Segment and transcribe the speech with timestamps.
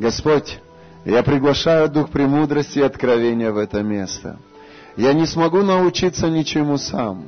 [0.00, 0.58] Господь,
[1.04, 4.38] я приглашаю Дух премудрости и откровения в это место.
[4.96, 7.26] Я не смогу научиться ничему сам,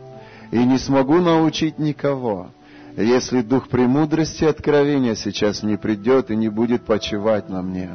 [0.50, 2.48] и не смогу научить никого,
[2.96, 7.90] если Дух премудрости и откровения сейчас не придет и не будет почивать на мне.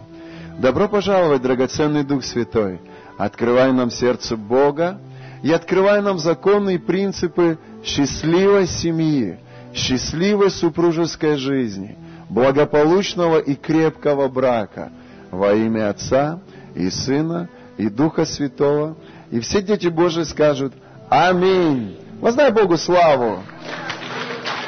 [0.60, 2.80] Добро пожаловать, драгоценный Дух Святой.
[3.18, 5.02] Открывай нам сердце Бога
[5.42, 9.40] и открывай нам законы и принципы счастливой семьи,
[9.74, 11.98] счастливой супружеской жизни,
[12.30, 14.92] благополучного и крепкого брака
[15.32, 16.40] во имя Отца
[16.76, 18.98] и Сына и Духа Святого.
[19.32, 20.74] И все дети Божии скажут
[21.10, 21.98] Аминь.
[22.20, 23.44] Воздай Богу славу.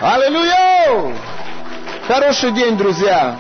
[0.02, 1.16] Аллилуйя!
[2.08, 3.38] Хороший день, друзья.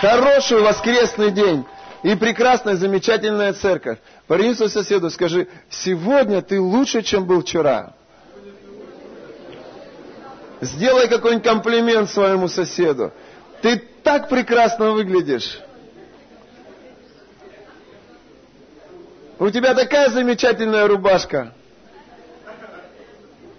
[0.00, 1.64] Хороший воскресный день.
[2.02, 3.98] И прекрасная, замечательная церковь.
[4.26, 7.94] Повернись соседу, скажи, сегодня ты лучше, чем был вчера.
[10.60, 13.12] Сделай какой-нибудь комплимент своему соседу.
[13.66, 15.58] Ты так прекрасно выглядишь.
[19.40, 21.52] У тебя такая замечательная рубашка.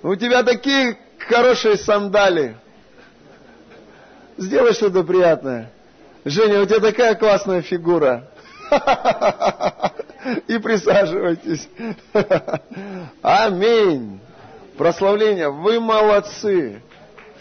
[0.01, 2.55] У тебя такие хорошие сандали.
[4.37, 5.73] Сделай что-то приятное.
[6.23, 8.29] Женя, у тебя такая классная фигура.
[10.47, 11.67] И присаживайтесь.
[13.21, 14.21] Аминь.
[14.77, 15.49] Прославление.
[15.49, 16.81] Вы молодцы.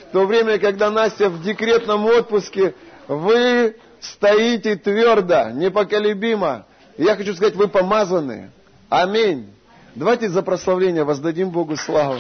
[0.09, 2.75] В то время, когда Настя в декретном отпуске,
[3.09, 6.67] вы стоите твердо, непоколебимо.
[6.97, 8.51] Я хочу сказать, вы помазаны.
[8.89, 9.53] Аминь.
[9.95, 12.19] Давайте за прославление воздадим Богу славу.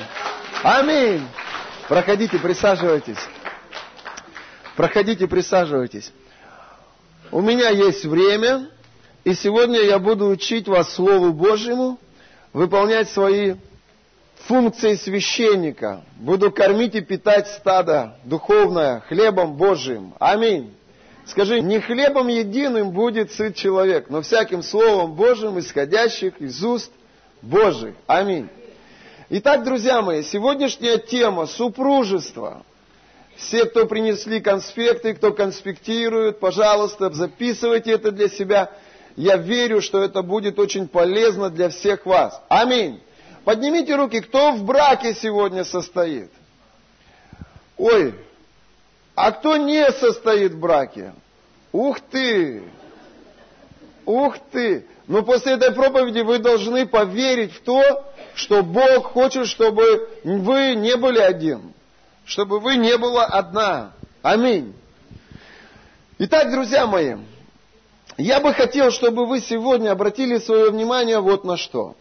[0.62, 1.26] Аминь.
[1.88, 3.18] Проходите, присаживайтесь.
[4.74, 6.12] Проходите, присаживайтесь.
[7.30, 8.68] У меня есть время,
[9.24, 11.98] и сегодня я буду учить вас Слову Божьему,
[12.52, 13.54] выполнять свои
[14.46, 16.02] функции священника.
[16.16, 20.14] Буду кормить и питать стадо духовное хлебом Божьим.
[20.18, 20.72] Аминь.
[21.26, 26.92] Скажи, не хлебом единым будет сыт человек, но всяким Словом Божьим, исходящих из уст
[27.42, 27.94] Божьих.
[28.06, 28.48] Аминь.
[29.28, 32.64] Итак, друзья мои, сегодняшняя тема– супружество.
[33.34, 38.70] Все, кто принесли конспекты, кто конспектирует, пожалуйста, записывайте это для себя.
[39.16, 42.40] Я верю, что это будет очень полезно для всех вас.
[42.48, 43.00] Аминь.
[43.46, 46.32] Поднимите руки, кто в браке сегодня состоит?
[47.78, 48.12] Ой,
[49.14, 51.12] а кто не состоит в браке?
[51.70, 52.64] Ух ты!
[54.04, 54.84] Ух ты!
[55.06, 60.96] Но после этой проповеди вы должны поверить в то, что Бог хочет, чтобы вы не
[60.96, 61.72] были один.
[62.24, 63.92] Чтобы вы не была одна.
[64.22, 64.74] Аминь.
[66.18, 67.14] Итак, друзья мои,
[68.16, 71.94] я бы хотел, чтобы вы сегодня обратили свое внимание вот на что.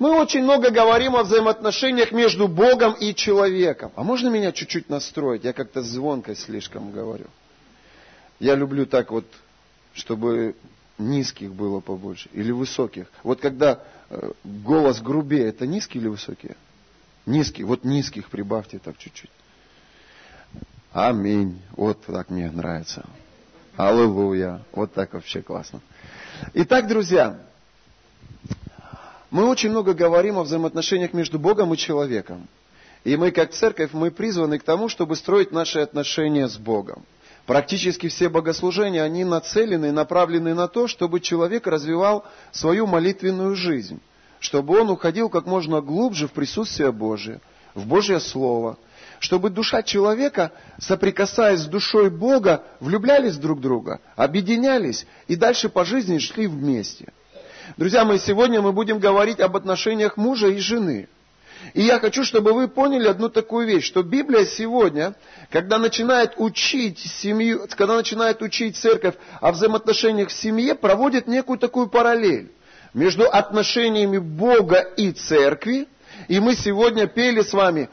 [0.00, 3.92] Мы очень много говорим о взаимоотношениях между Богом и человеком.
[3.96, 5.44] А можно меня чуть-чуть настроить?
[5.44, 7.26] Я как-то звонко слишком говорю.
[8.38, 9.26] Я люблю так вот,
[9.92, 10.56] чтобы
[10.96, 13.08] низких было побольше или высоких.
[13.22, 16.56] Вот когда э, голос грубее, это низкие или высокие?
[17.26, 17.66] Низкие.
[17.66, 19.30] Вот низких прибавьте так чуть-чуть.
[20.92, 21.60] Аминь.
[21.72, 23.04] Вот так мне нравится.
[23.76, 24.62] Аллилуйя.
[24.72, 25.82] Вот так вообще классно.
[26.54, 27.38] Итак, друзья,
[29.30, 32.48] мы очень много говорим о взаимоотношениях между Богом и человеком.
[33.04, 37.04] И мы, как церковь, мы призваны к тому, чтобы строить наши отношения с Богом.
[37.46, 44.00] Практически все богослужения, они нацелены и направлены на то, чтобы человек развивал свою молитвенную жизнь,
[44.40, 47.40] чтобы он уходил как можно глубже в присутствие Божие,
[47.74, 48.78] в Божье Слово,
[49.20, 55.84] чтобы душа человека, соприкасаясь с душой Бога, влюблялись друг в друга, объединялись и дальше по
[55.84, 57.12] жизни шли вместе.
[57.76, 61.08] Друзья мои, сегодня мы будем говорить об отношениях мужа и жены–
[61.74, 65.14] и я хочу, чтобы вы поняли одну такую вещь, что Библия сегодня,
[65.50, 71.88] когда начинает учить семью, когда начинает учить церковь о взаимоотношениях в семье, проводит некую такую
[71.88, 72.50] параллель
[72.94, 75.86] между отношениями Бога и церкви.
[76.28, 77.88] И мы сегодня пели с вами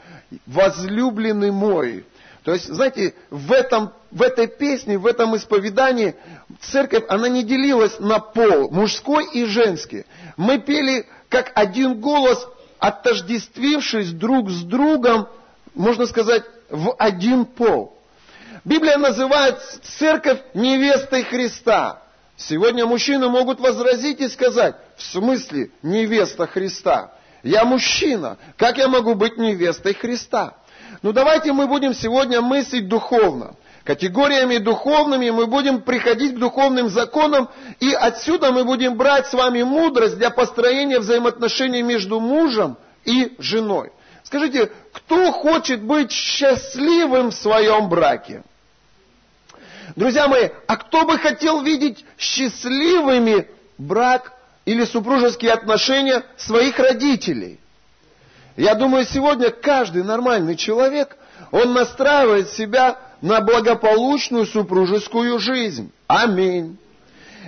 [0.46, 2.04] «Возлюбленный мой».
[2.48, 6.14] То есть, знаете, в, этом, в этой песне, в этом исповедании
[6.62, 10.06] церковь, она не делилась на пол, мужской и женский.
[10.38, 15.28] Мы пели как один голос отождествившись друг с другом,
[15.74, 17.98] можно сказать, в один пол.
[18.64, 19.60] Библия называет
[19.98, 22.00] церковь невестой Христа.
[22.38, 27.12] Сегодня мужчины могут возразить и сказать, в смысле невеста Христа?
[27.42, 30.54] Я мужчина, как я могу быть невестой Христа?
[31.02, 33.54] Ну давайте мы будем сегодня мыслить духовно.
[33.84, 37.48] Категориями духовными мы будем приходить к духовным законам,
[37.80, 43.92] и отсюда мы будем брать с вами мудрость для построения взаимоотношений между мужем и женой.
[44.24, 48.42] Скажите, кто хочет быть счастливым в своем браке?
[49.96, 53.48] Друзья мои, а кто бы хотел видеть счастливыми
[53.78, 54.32] брак
[54.66, 57.58] или супружеские отношения своих родителей?
[58.58, 61.16] Я думаю, сегодня каждый нормальный человек,
[61.52, 65.92] он настраивает себя на благополучную супружескую жизнь.
[66.08, 66.76] Аминь.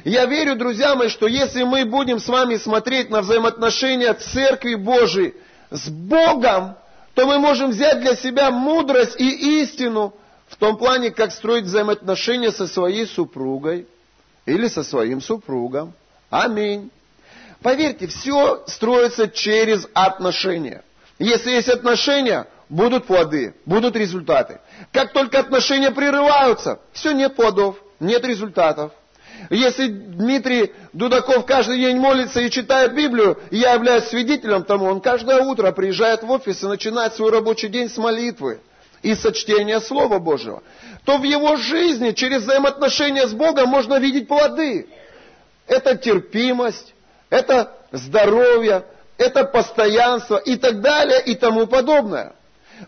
[0.04, 5.34] Я верю, друзья мои, что если мы будем с вами смотреть на взаимоотношения Церкви Божией
[5.72, 6.76] с Богом,
[7.14, 10.14] то мы можем взять для себя мудрость и истину
[10.46, 13.88] в том плане, как строить взаимоотношения со своей супругой
[14.46, 15.92] или со своим супругом.
[16.30, 16.88] Аминь.
[17.62, 20.84] Поверьте, все строится через отношения.
[21.20, 24.58] Если есть отношения, будут плоды, будут результаты.
[24.90, 28.92] Как только отношения прерываются, все, нет плодов, нет результатов.
[29.50, 35.02] Если Дмитрий Дудаков каждый день молится и читает Библию, и я являюсь свидетелем тому, он
[35.02, 38.60] каждое утро приезжает в офис и начинает свой рабочий день с молитвы
[39.02, 40.62] и со чтения Слова Божьего,
[41.04, 44.88] то в его жизни через взаимоотношения с Богом можно видеть плоды.
[45.66, 46.94] Это терпимость,
[47.28, 48.84] это здоровье,
[49.20, 52.32] это постоянство и так далее и тому подобное.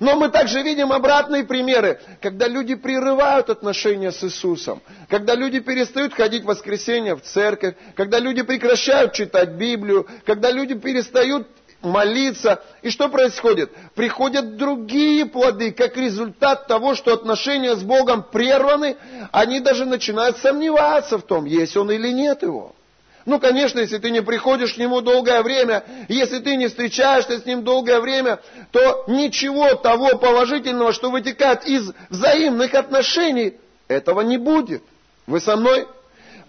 [0.01, 4.81] Но мы также видим обратные примеры, когда люди прерывают отношения с Иисусом,
[5.11, 10.73] когда люди перестают ходить в воскресенье в церковь, когда люди прекращают читать Библию, когда люди
[10.75, 11.47] перестают
[11.83, 12.63] молиться.
[12.81, 13.71] И что происходит?
[13.95, 18.97] Приходят другие плоды, как результат того, что отношения с Богом прерваны,
[19.33, 22.75] они даже начинают сомневаться в том, есть он или нет его.
[23.25, 27.47] Ну, конечно, если ты не приходишь к нему долгое время, если ты не встречаешься с
[27.47, 28.41] ним долгое время,
[28.73, 33.55] то ничего того положительного, что вытекает из взаимных отношений,
[33.87, 34.83] этого не будет.
[35.27, 35.87] Вы со мной?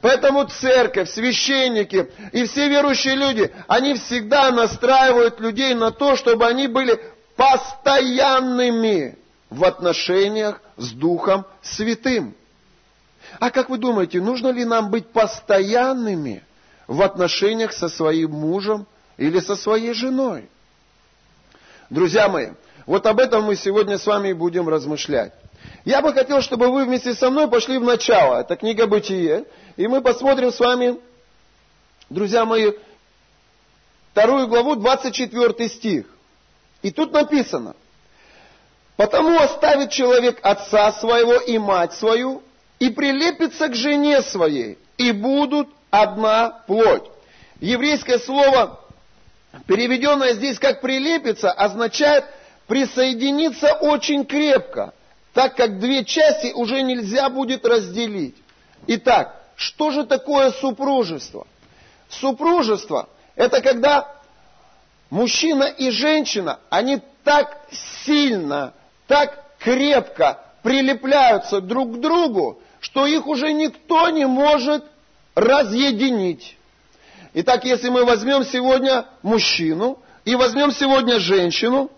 [0.02, 6.68] Поэтому церковь, священники и все верующие люди, они всегда настраивают людей на то, чтобы они
[6.68, 7.00] были
[7.36, 9.18] постоянными
[9.50, 12.36] в отношениях с Духом Святым.
[13.40, 16.44] А как вы думаете, нужно ли нам быть постоянными–
[16.94, 18.86] в отношениях со своим мужем
[19.18, 20.48] или со своей женой.
[21.90, 22.50] Друзья мои,
[22.86, 25.34] вот об этом мы сегодня с вами будем размышлять.
[25.86, 28.42] Я бы хотел, чтобы вы вместе со мной пошли в начало.
[28.42, 29.46] Это книга Бытие.
[29.76, 31.00] И мы посмотрим с вами,
[32.10, 32.72] друзья мои,
[34.12, 36.06] вторую главу, 24 стих.
[36.84, 37.76] И тут написано.
[38.98, 42.44] «Потому оставит человек отца своего и мать свою,
[42.78, 47.04] и прилепится к жене своей, и будут одна плоть.
[47.60, 48.80] Еврейское слово,
[49.68, 52.26] переведенное здесь как прилепиться, означает
[52.66, 54.94] присоединиться очень крепко,
[55.34, 58.36] так как две части уже нельзя будет разделить.
[58.88, 61.46] Итак, что же такое супружество?
[62.10, 64.12] Супружество– это когда
[65.12, 67.56] мужчина и женщина, они так
[68.04, 68.74] сильно,
[69.06, 74.84] так крепко прилепляются друг к другу, что их уже никто не может
[75.36, 76.58] разъединить.
[77.34, 81.92] Итак, если мы возьмем сегодня мужчину и возьмем сегодня женщину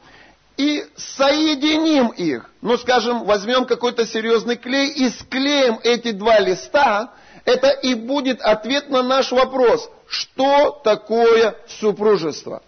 [0.58, 7.70] и соединим их, ну, скажем, возьмем какой-то серьезный клей и склеим эти два листа, это
[7.70, 12.64] и будет ответ на наш вопрос, что такое супружество.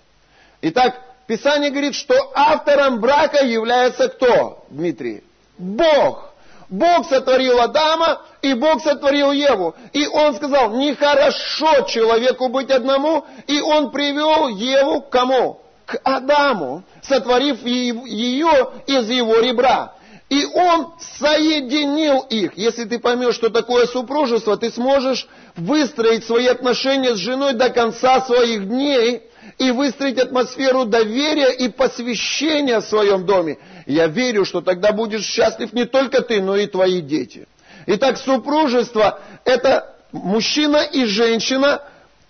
[0.61, 5.23] Итак, Писание говорит, что автором брака является кто, Дмитрий?
[5.57, 6.26] Бог.
[6.69, 9.75] Бог сотворил Адама, и Бог сотворил Еву.
[9.93, 15.61] И он сказал, нехорошо человеку быть одному, и он привел Еву к кому?
[15.85, 19.93] К Адаму, сотворив ее из его ребра.
[20.29, 22.57] И он соединил их.
[22.57, 25.25] Если ты поймешь, что такое супружество, ты сможешь
[25.55, 29.23] выстроить свои отношения с женой до конца своих дней
[29.57, 33.57] и выстроить атмосферу доверия и посвящения в своем доме.
[33.87, 37.47] Я верю, что тогда будешь счастлив не только ты, но и твои дети.
[37.85, 41.81] Итак, супружество– это мужчина и женщина,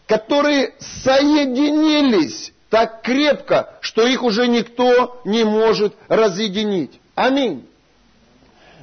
[0.06, 7.00] которые соединились так крепко, что их уже никто не может разъединить.
[7.16, 7.68] Аминь.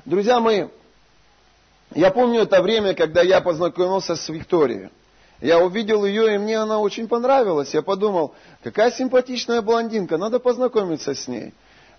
[0.04, 0.64] Друзья мои,
[1.94, 4.88] я помню это время, когда я познакомился с Викторией.
[5.40, 7.72] Я увидел ее, и мне она очень понравилась.
[7.72, 11.54] Я подумал, какая симпатичная блондинка, надо познакомиться с ней.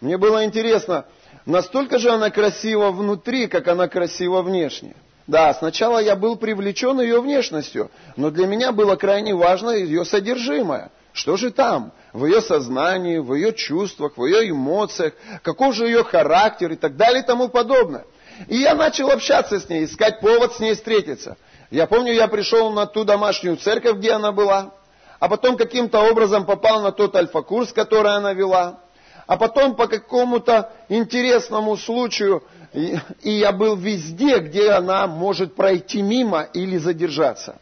[0.06, 1.06] Мне было интересно,
[1.48, 4.96] настолько же она красива внутри, как она красива внешне.
[5.26, 10.92] Да, сначала я был привлечен ее внешностью, но для меня было крайне важно ее содержимое.
[11.12, 11.92] Что же там?
[12.14, 16.98] В ее сознании, в ее чувствах, в ее эмоциях, каков же ее характер и так
[16.98, 18.06] далее и тому подобное.
[18.48, 21.36] И я начал общаться с ней, искать повод с ней встретиться.
[21.72, 24.76] Я помню, я пришел на ту домашнюю церковь, где она была,
[25.20, 28.85] а потом каким-то образом попал на тот альфа-курс, который она вела
[29.28, 32.44] а потом по какому-то интересному случаю
[32.76, 33.00] И,
[33.32, 37.58] я был везде, где она может пройти мимо или задержаться.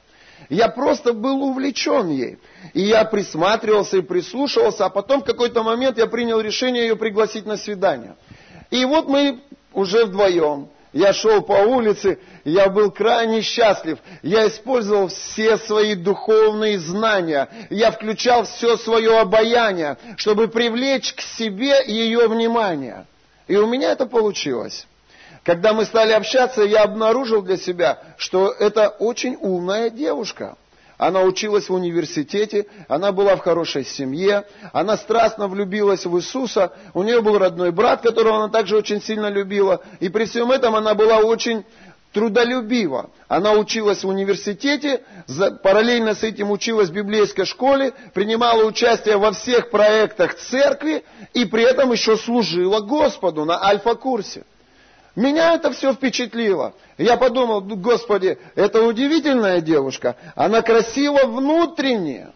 [0.49, 2.39] Я просто был увлечен ей.
[2.73, 7.45] И я присматривался и прислушивался, а потом в какой-то момент я принял решение ее пригласить
[7.45, 8.15] на свидание.
[8.71, 9.39] И вот мы
[9.71, 10.67] уже вдвоем.
[10.93, 13.97] Я шел по улице, я был крайне счастлив.
[14.21, 17.49] Я использовал все свои духовные знания.
[17.71, 23.07] Я включал все свое обаяние, чтобы привлечь к себе ее внимание.
[23.47, 24.85] И у меня это получилось.
[25.43, 30.55] Когда мы стали общаться, я обнаружил для себя, что это очень умная девушка.
[31.03, 37.03] Она училась в университете, она была в хорошей семье, она страстно влюбилась в Иисуса, у
[37.03, 40.93] нее был родной брат, которого она также очень сильно любила, и при всем этом она
[40.93, 41.65] была очень
[42.13, 43.09] трудолюбива.
[43.27, 45.03] Она училась в университете,
[45.61, 51.63] параллельно с этим училась в библейской школе, принимала участие во всех проектах церкви и при
[51.63, 54.45] этом еще служила Господу на альфа-курсе.
[55.15, 56.73] Меня это все впечатлило.
[56.97, 60.15] Я подумал, Господи, это удивительная девушка.
[60.35, 62.31] Она красива внутренне,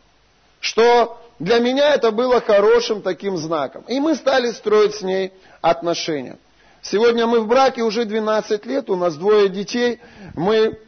[0.60, 3.84] что для меня это было хорошим таким знаком.
[3.88, 6.38] И мы стали строить с ней отношения.
[6.84, 10.00] Сегодня мы в браке уже 12 лет, у нас двое детей,
[10.36, 10.80] мы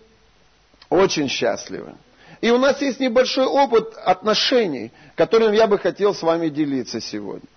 [0.90, 1.96] очень счастливы.
[2.42, 7.48] И у нас есть небольшой опыт отношений, которым я бы хотел с вами делиться сегодня.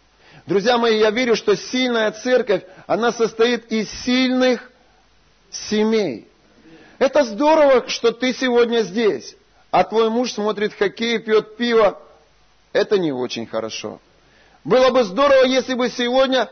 [0.47, 4.71] Друзья мои, я верю, что сильная церковь, она состоит из сильных
[5.51, 6.29] семей.
[6.99, 9.37] Это здорово, что ты сегодня здесь,
[9.71, 12.01] а твой муж смотрит хоккей, пьет пиво.
[12.73, 14.01] Это не очень хорошо.
[14.65, 16.49] Было бы здорово, если бы сегодня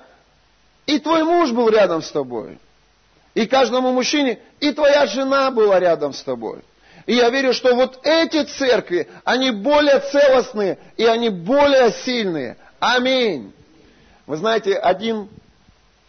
[0.87, 2.59] и твой муж был рядом с тобой.
[3.35, 6.62] И каждому мужчине, и твоя жена была рядом с тобой.
[7.06, 12.56] И я верю, что вот эти церкви, они более целостные, и они более сильные.
[12.80, 13.52] Аминь.
[14.30, 15.28] Вы знаете, один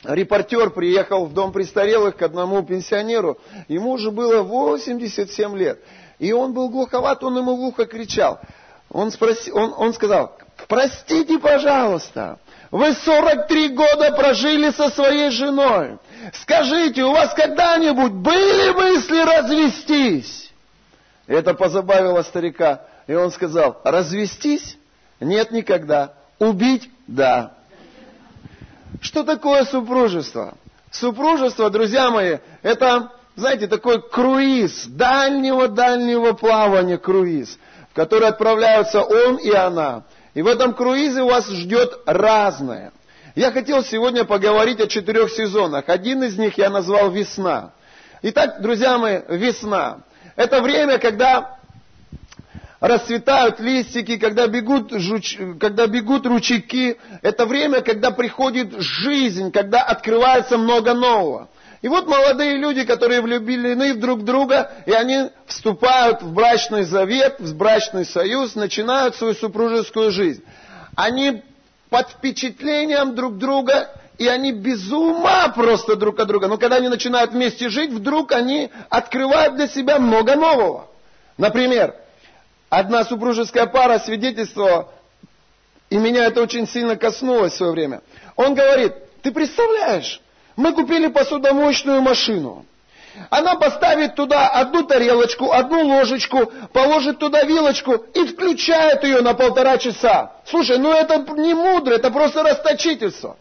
[0.04, 5.80] репортер приехал в дом престарелых к одному пенсионеру, ему уже было 87 лет,
[6.20, 8.40] и он был глуховат, он ему в ухо кричал.
[8.92, 10.38] Он, спросил, он, он сказал,
[10.68, 12.38] простите, пожалуйста,
[12.70, 15.98] вы 43 года прожили со своей женой.
[16.44, 20.54] Скажите, у вас когда-нибудь были мысли развестись?
[21.26, 22.84] Это позабавило старика.
[23.08, 24.78] И он сказал, развестись?
[25.20, 26.14] Нет никогда.
[26.38, 26.88] Убить?
[27.08, 27.54] Да.
[29.00, 30.56] Что такое супружество?
[30.92, 37.58] Супружество, друзья мои, это, знаете, такой круиз, дальнего-дальнего плавания круиз,
[37.92, 40.04] в который отправляются он и она.
[40.34, 42.92] И в этом круизе вас ждет разное.
[43.36, 45.86] Я хотел сегодня поговорить о четырех сезонах.
[45.88, 47.72] Один из них я назвал «Весна».
[48.24, 50.00] Итак, друзья мои, весна.
[50.36, 51.58] Это время, когда
[52.82, 55.38] расцветают листики, когда бегут, жуч...
[55.60, 56.98] когда бегут ручейки.
[57.22, 61.48] Это время, когда приходит жизнь, когда открывается много нового.
[61.84, 67.38] И вот молодые люди, которые влюблены в друг друга, и они вступают в брачный завет,
[67.40, 70.44] в брачный союз, начинают свою супружескую жизнь.
[70.96, 71.44] Они
[71.90, 76.48] под впечатлением друг друга, и они без ума просто друг от друга.
[76.48, 80.88] Но когда они начинают вместе жить, вдруг они открывают для себя много нового.
[81.38, 81.96] Например,
[82.72, 84.88] Одна супружеская пара свидетельствовала,
[85.90, 88.02] и меня это очень сильно коснулось в свое время.
[88.38, 90.22] Он говорит, ты представляешь,
[90.56, 92.66] мы купили посудомоечную машину.
[93.30, 99.78] Она поставит туда одну тарелочку, одну ложечку, положит туда вилочку и включает ее на полтора
[99.78, 100.38] часа.
[100.46, 103.36] Слушай, ну это не мудро, это просто расточительство.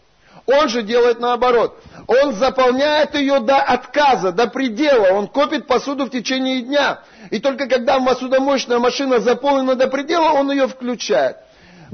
[0.45, 1.77] Он же делает наоборот.
[2.07, 5.13] Он заполняет ее до отказа, до предела.
[5.13, 7.01] Он копит посуду в течение дня.
[7.29, 11.37] И только когда посудомоечная машина заполнена до предела, он ее включает.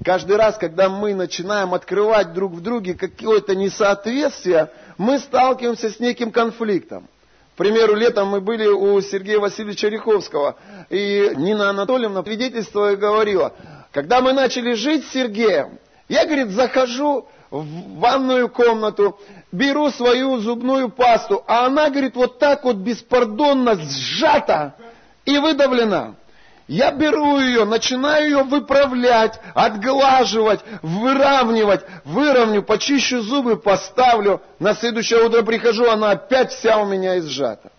[0.04, 6.32] Каждый раз, когда мы начинаем открывать друг в друге какое-то несоответствие, мы сталкиваемся с неким
[6.32, 7.08] конфликтом.
[7.56, 10.58] К примеру, летом мы были у Сергея Васильевича Риховского,
[10.90, 13.54] и Нина Анатольевна свидетельствовала и говорила,
[13.92, 19.20] когда мы начали жить с Сергеем, я, говорит, захожу в ванную комнату,
[19.52, 24.76] беру свою зубную пасту, а она, говорит, вот так вот беспардонно сжата
[25.26, 26.16] и выдавлена.
[26.68, 34.42] Я беру ее, начинаю ее выправлять, отглаживать, выравнивать, выровню, почищу зубы, поставлю.
[34.60, 37.72] На следующее утро прихожу, она опять вся у меня изжата.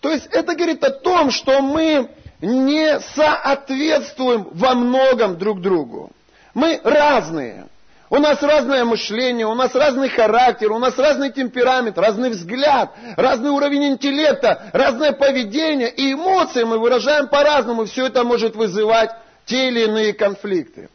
[0.00, 2.08] То есть это говорит о том, что мы
[2.40, 6.10] не соответствуем во многом друг другу.
[6.54, 7.66] Мы разные.
[8.10, 13.50] У нас разное мышление, у нас разный характер, у нас разный темперамент, разный взгляд, разный
[13.50, 17.84] уровень интеллекта, разное поведение и эмоции мы выражаем по-разному.
[17.84, 19.10] Все это может вызывать
[19.44, 20.88] те или иные конфликты.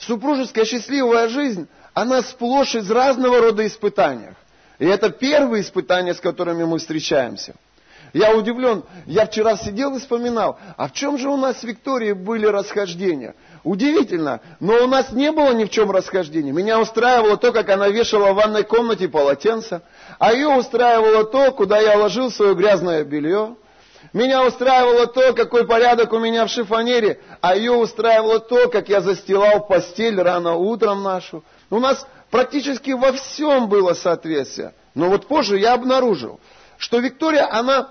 [0.00, 4.30] Супружеская счастливая жизнь, она сплошь из разного рода испытаний.
[4.80, 7.54] И это первые испытания, с которыми мы встречаемся.
[8.12, 12.12] Я удивлен, я вчера сидел и вспоминал, а в чем же у нас с Викторией
[12.12, 13.34] были расхождения?
[13.66, 16.52] Удивительно, но у нас не было ни в чем расхождения.
[16.52, 19.82] Меня устраивало то, как она вешала в ванной комнате полотенце,
[20.20, 23.56] а ее устраивало то, куда я ложил свое грязное белье.
[24.12, 29.00] Меня устраивало то, какой порядок у меня в шифонере, а ее устраивало то, как я
[29.00, 31.42] застилал постель рано утром нашу.
[31.68, 34.74] У нас практически во всем было соответствие.
[34.94, 36.38] Но вот позже я обнаружил,
[36.78, 37.88] что Виктория, она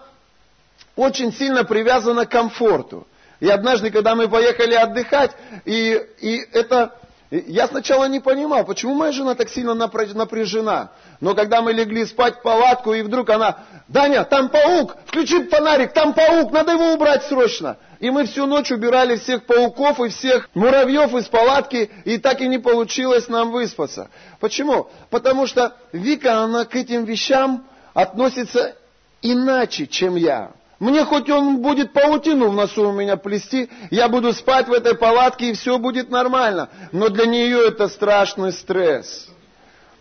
[0.96, 3.06] очень сильно привязана к комфорту.
[3.40, 5.32] И однажды, когда мы поехали отдыхать,
[5.66, 6.96] и, и это...
[7.32, 10.92] Я сначала не понимал, почему моя жена так сильно напряжена.
[11.20, 15.92] Но когда мы легли спать в палатку, и вдруг она, Даня, там паук, включи фонарик,
[15.92, 17.78] там паук, надо его убрать срочно.
[18.00, 22.48] И мы всю ночь убирали всех пауков и всех муравьев из палатки, и так и
[22.48, 24.10] не получилось нам выспаться.
[24.40, 24.90] Почему?
[25.10, 28.76] Потому что Вика, она к этим вещам относится
[29.22, 30.52] иначе, чем я.
[30.80, 34.96] Мне хоть он будет паутину в носу у меня плести, я буду спать в этой
[34.96, 36.70] палатке, и все будет нормально.
[36.92, 39.30] Но для нее это страшный стресс.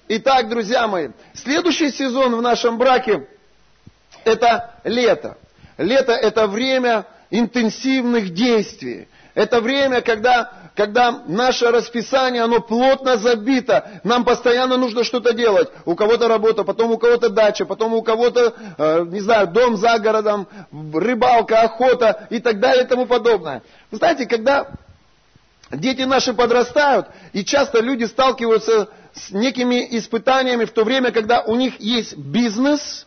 [0.09, 3.27] Итак, друзья мои, следующий сезон в нашем браке–
[4.25, 5.39] это лето.
[5.79, 9.09] Лето– это время интенсивных действий.
[9.35, 14.01] Это время, когда, когда наше расписание, оно плотно забито.
[14.03, 15.69] Нам постоянно нужно что-то делать.
[15.85, 19.99] У кого-то работа, потом у кого-то дача, потом у кого-то, э, не знаю, дом за
[20.01, 23.63] городом, рыбалка, охота и так далее и тому подобное.
[23.93, 24.67] Вы знаете, когда
[25.71, 31.55] дети наши подрастают, и часто люди сталкиваются с некими испытаниями в то время, когда у
[31.55, 33.07] них есть бизнес,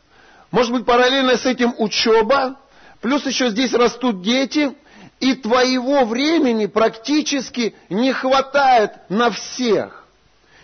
[0.52, 2.56] может быть параллельно с этим учеба,
[3.02, 4.74] плюс еще здесь растут дети–
[5.20, 10.06] и твоего времени практически не хватает на всех.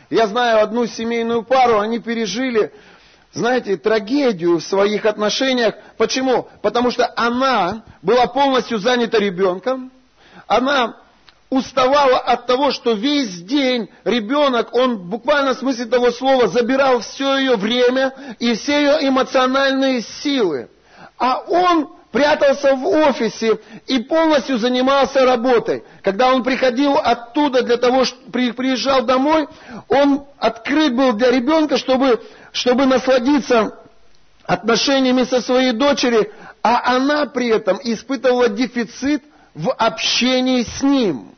[0.10, 2.72] Я знаю одну семейную пару, они пережили,
[3.34, 5.76] знаете, трагедию в своих отношениях.
[5.98, 6.48] Почему?
[6.62, 9.92] Потому что она была полностью занята ребенком,
[10.48, 10.98] она
[11.50, 17.38] уставала от того, что весь день ребенок, он в буквальном смысле того слова забирал все
[17.38, 20.70] ее время и все ее эмоциональные силы.
[21.18, 25.84] А он прятался в офисе и полностью занимался работой.
[26.04, 29.48] Когда он приходил оттуда для того, что приезжал домой,
[29.90, 32.22] он открыт был для ребенка, чтобы,
[32.52, 33.80] чтобы насладиться
[34.46, 39.24] отношениями со своей дочерью, а она при этом испытывала дефицит
[39.56, 41.34] в общении с ним.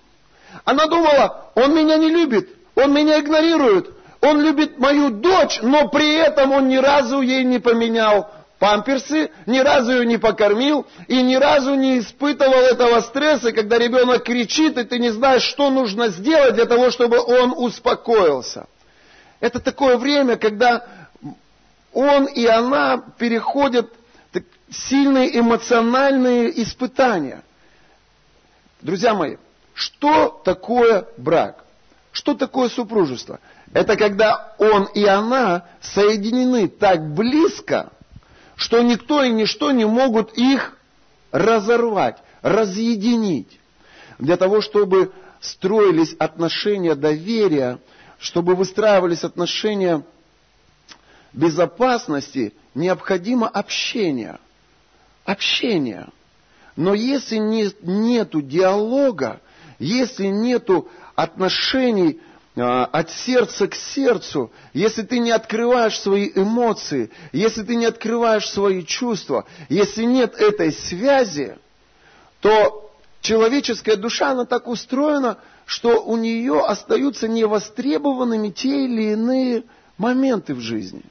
[0.66, 6.16] Она думала, он меня не любит, он меня игнорирует, он любит мою дочь, но при
[6.16, 11.36] этом он ни разу ей не поменял памперсы, ни разу ее не покормил и ни
[11.36, 16.56] разу не испытывал этого стресса, когда ребенок кричит, и ты не знаешь, что нужно сделать
[16.56, 18.68] для того, чтобы он успокоился.
[19.40, 20.86] Это такое время, когда
[21.94, 23.92] он и она переходят
[24.70, 27.44] сильные эмоциональные испытания.
[28.82, 29.38] Друзья мои,
[29.74, 31.64] что такое брак?
[32.12, 33.40] Что такое супружество?
[33.74, 37.92] Это когда он и она соединены так близко,
[38.56, 40.78] что никто и ничто не могут их
[41.32, 43.60] разорвать, разъединить.
[44.18, 47.80] Для того, чтобы строились отношения доверия,
[48.20, 50.04] чтобы выстраивались отношения
[51.34, 54.40] безопасности, необходимо общение.
[55.26, 56.08] Общение.
[56.76, 59.42] Но если не, нету диалога,
[59.80, 62.22] если нету отношений
[62.56, 68.84] от сердца к сердцу, если ты не открываешь свои эмоции, если ты не открываешь свои
[68.86, 71.58] чувства, если нет этой связи,
[72.40, 72.90] то
[73.20, 79.64] человеческая душа, она так устроена, что у нее остаются невостребованными те или иные
[79.98, 81.02] моменты в жизни.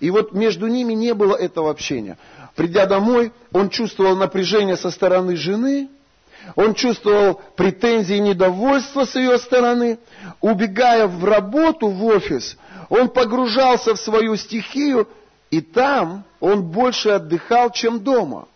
[0.00, 2.18] И вот между ними не было этого общения.
[2.56, 5.88] Придя домой, он чувствовал напряжение со стороны жены–
[6.56, 9.98] он чувствовал претензии и недовольство с ее стороны.
[10.40, 12.56] Убегая в работу, в офис,
[12.88, 15.08] он погружался в свою стихию,
[15.50, 18.48] и там он больше отдыхал, чем дома.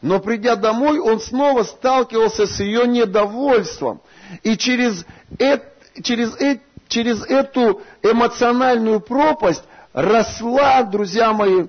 [0.00, 4.00] Но придя домой, он снова сталкивался с ее недовольством.
[4.42, 5.06] И через,
[5.38, 5.64] это,
[6.02, 11.66] через, э, через эту эмоциональную пропасть росла, друзья мои,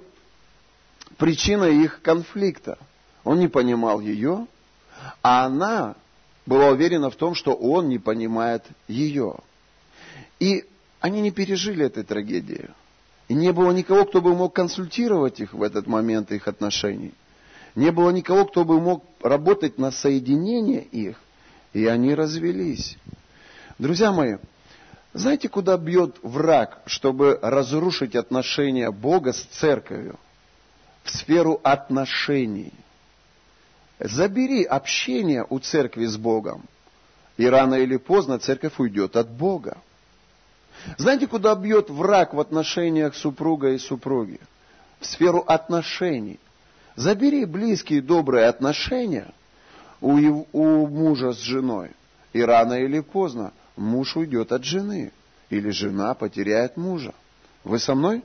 [1.18, 2.80] причина их конфликта.
[3.24, 4.48] Он не понимал ее,
[5.22, 5.96] а она
[6.46, 9.36] была уверена в том, что он не понимает ее.
[10.40, 10.66] И
[11.00, 12.70] они не пережили этой трагедии.
[13.28, 17.14] И не было никого, кто бы мог консультировать их в этот момент их отношений.
[17.76, 21.18] Не было никого, кто бы мог работать на соединение их.
[21.72, 22.98] И они развелись.
[23.80, 24.38] Друзья мои,
[25.14, 30.20] Знаете, куда бьет враг, чтобы разрушить отношения Бога с церковью?
[31.04, 32.74] В сферу отношений.
[34.04, 36.66] Забери общение у церкви с Богом,
[37.38, 39.78] и рано или поздно церковь уйдет от Бога.
[40.98, 44.42] Знаете, куда бьет враг в отношениях супруга и супруги?
[45.00, 46.38] В сферу отношений.
[46.98, 49.34] Забери близкие, добрые отношения
[50.02, 50.18] у,
[50.52, 51.92] у мужа с женой,
[52.34, 55.14] и рано или поздно муж уйдет от жены,
[55.50, 57.14] или жена потеряет мужа.
[57.64, 58.22] Вы со мной?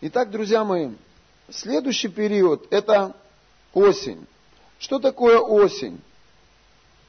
[0.00, 0.88] Итак, друзья мои,
[1.50, 3.14] следующий период– это
[3.74, 4.26] осень.
[4.78, 6.00] Что такое осень?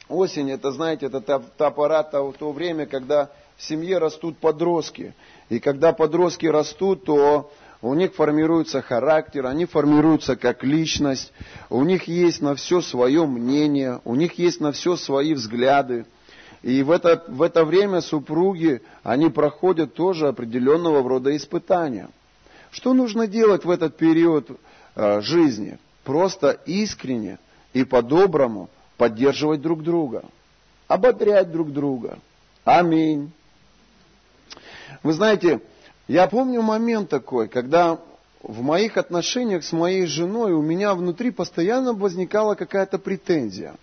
[0.09, 5.13] Осень, это, знаете, это та, та пора, то, то время, когда в семье растут подростки.
[5.49, 11.31] И когда подростки растут, то у них формируется характер, они формируются как личность,
[11.69, 16.05] у них есть на все свое мнение, у них есть на все свои взгляды.
[16.61, 22.09] И в это, в это время супруги, они проходят тоже определенного рода испытания.
[22.69, 24.49] Что нужно делать в этот период
[24.95, 25.79] э, жизни?
[26.03, 27.37] Просто искренне
[27.73, 30.23] и по-доброму поддерживать друг друга,
[30.87, 32.19] ободрять друг друга.
[32.63, 33.31] Аминь.
[35.03, 35.61] Вы знаете,
[36.07, 37.99] я помню момент такой, когда
[38.41, 43.75] в моих отношениях с моей женой у меня внутри постоянно возникала какая-то претензия.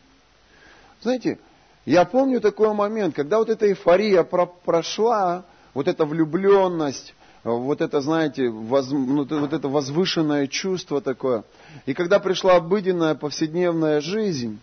[1.01, 1.39] Знаете,
[1.85, 8.01] я помню такой момент, когда вот эта эйфория про прошла, вот эта влюбленность, вот это,
[8.01, 11.45] знаете, воз, ну, вот это возвышенное чувство такое.
[11.87, 14.59] И когда пришла обыденная повседневная жизнь,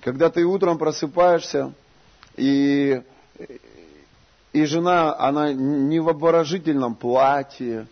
[0.00, 1.72] когда ты утром просыпаешься,
[2.36, 3.02] и,
[4.52, 7.86] и жена, она не в обворожительном платье,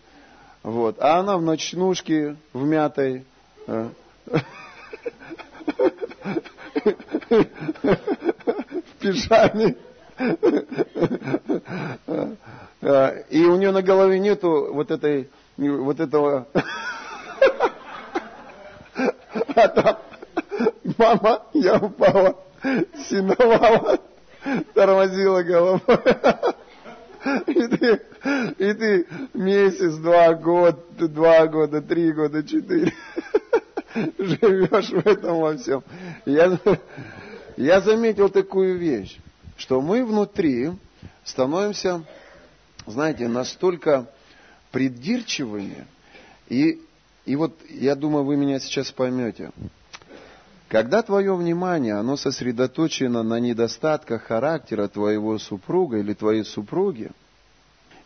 [0.63, 3.25] вот, а она в ночнушке, в мятой.
[3.67, 3.89] Э,
[8.99, 9.75] пижаме.
[12.81, 16.47] И у нее на голове нету вот этой, вот этого...
[19.55, 19.97] А там,
[20.97, 22.37] мама, я упала,
[23.07, 23.99] синовала,
[24.73, 25.81] тормозила головой.
[27.47, 28.01] И ты,
[28.57, 32.93] и ты месяц, два года, два года, три года, четыре
[34.17, 35.83] живешь в этом во всем.
[36.25, 36.59] Я,
[37.57, 39.17] я заметил такую вещь,
[39.57, 40.71] что мы внутри
[41.23, 42.03] становимся,
[42.85, 44.09] знаете, настолько
[44.71, 45.85] придирчивыми,
[46.49, 46.81] и,
[47.25, 49.51] и вот я думаю, вы меня сейчас поймете.
[50.67, 57.11] Когда твое внимание, оно сосредоточено на недостатках характера твоего супруга или твоей супруги,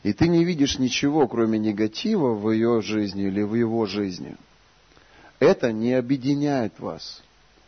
[0.02, 4.36] и ты не видишь ничего, кроме негатива в ее жизни или в его жизни,
[5.40, 7.22] это не объединяет вас.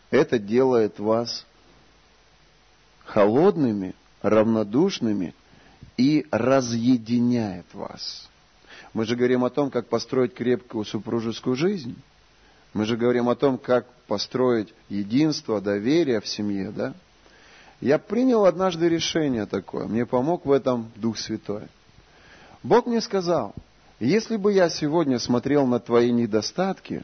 [0.10, 1.46] Это делает вас
[3.06, 5.34] холодными, равнодушными
[5.97, 8.29] и разъединяет вас.
[8.93, 11.95] Мы же говорим о том, как построить крепкую супружескую жизнь.
[12.73, 16.93] Мы же говорим о том, как построить единство, доверие в семье, да?
[17.81, 21.67] Я принял однажды решение такое, мне помог в этом Дух Святой.
[22.63, 23.53] Бог мне сказал,
[23.99, 27.03] если бы я сегодня смотрел на твои недостатки,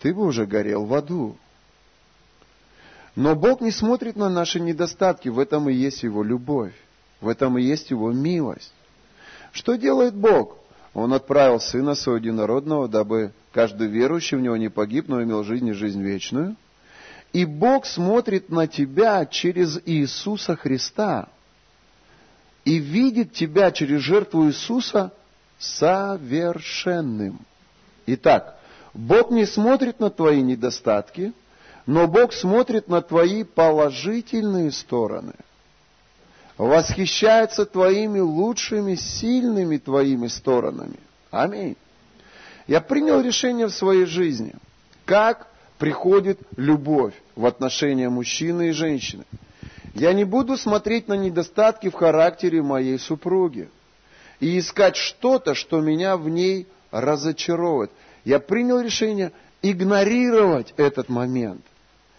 [0.00, 1.36] ты бы уже горел в аду.
[3.14, 6.74] Но Бог не смотрит на наши недостатки, в этом и есть Его любовь,
[7.20, 8.72] в этом и есть Его милость.
[9.52, 10.58] Что делает Бог?
[10.94, 15.68] Он отправил Сына Своего Единородного, дабы каждый верующий в Него не погиб, но имел жизнь
[15.68, 16.56] и жизнь вечную.
[17.32, 21.28] И Бог смотрит на тебя через Иисуса Христа
[22.64, 25.12] и видит тебя через жертву Иисуса
[25.58, 27.40] совершенным.
[28.06, 28.58] Итак,
[28.94, 31.32] Бог не смотрит на твои недостатки–
[31.86, 35.34] но Бог смотрит на твои положительные стороны,
[36.58, 40.98] восхищается твоими лучшими, сильными твоими сторонами.
[41.30, 41.76] Аминь.
[42.66, 44.54] Я принял решение в своей жизни,
[45.04, 49.24] как приходит любовь в отношения мужчины и женщины.
[49.94, 53.68] Я не буду смотреть на недостатки в характере моей супруги
[54.40, 57.90] и искать что-то, что меня в ней разочаровывает.
[58.24, 61.62] Я принял решение игнорировать этот момент–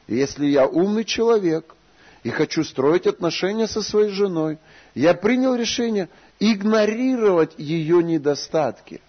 [0.08, 1.76] если я умный человек
[2.24, 4.58] и хочу строить отношения со своей женой,
[4.96, 9.02] я принял решение игнорировать ее недостатки,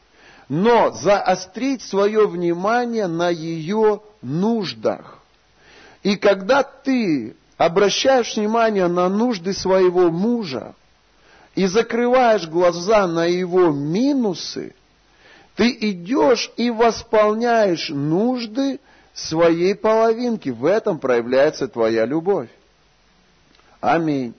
[0.49, 5.19] но заострить свое внимание на ее нуждах.
[6.03, 10.75] И когда ты обращаешь внимание на нужды своего мужа
[11.55, 14.75] и закрываешь глаза на его минусы,
[15.57, 18.79] ты идешь и восполняешь нужды
[19.13, 20.51] своей половинки.
[20.51, 22.49] В этом проявляется твоя любовь.
[23.81, 24.35] Аминь.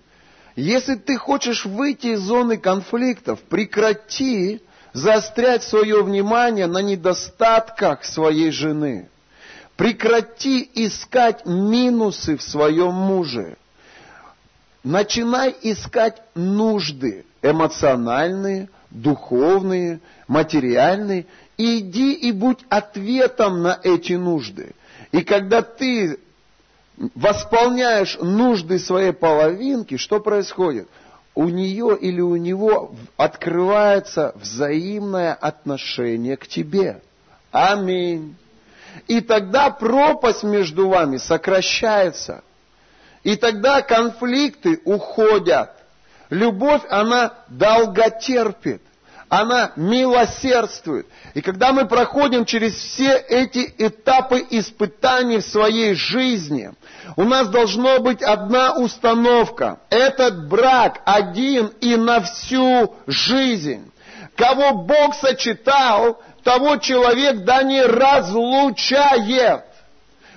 [0.56, 4.62] Если ты хочешь выйти из зоны конфликтов, прекрати
[4.94, 9.10] заострять свое внимание на недостатках своей жены.
[9.78, 13.58] Прекрати искать минусы в своем муже.
[14.84, 21.26] Начинай искать нужды эмоциональные, духовные, материальные.
[21.58, 24.76] И иди и будь ответом на эти нужды.
[25.12, 26.20] И когда ты
[27.16, 30.88] восполняешь нужды своей половинки, что происходит?
[31.36, 37.02] У нее или у него открывается взаимное отношение к тебе.
[37.52, 38.36] Аминь.
[39.08, 42.44] И тогда пропасть между вами сокращается.
[43.24, 45.72] И тогда конфликты уходят.
[46.30, 48.82] Любовь, она долготерпит.
[49.30, 51.06] Она милосердствует.
[51.36, 56.72] И когда мы проходим через все эти этапы испытаний в своей жизни,
[57.16, 59.80] у нас должна быть одна установка.
[59.92, 63.92] Этот брак один и на всю жизнь.
[64.36, 69.64] Кого Бог сочетал, того человек да не разлучает.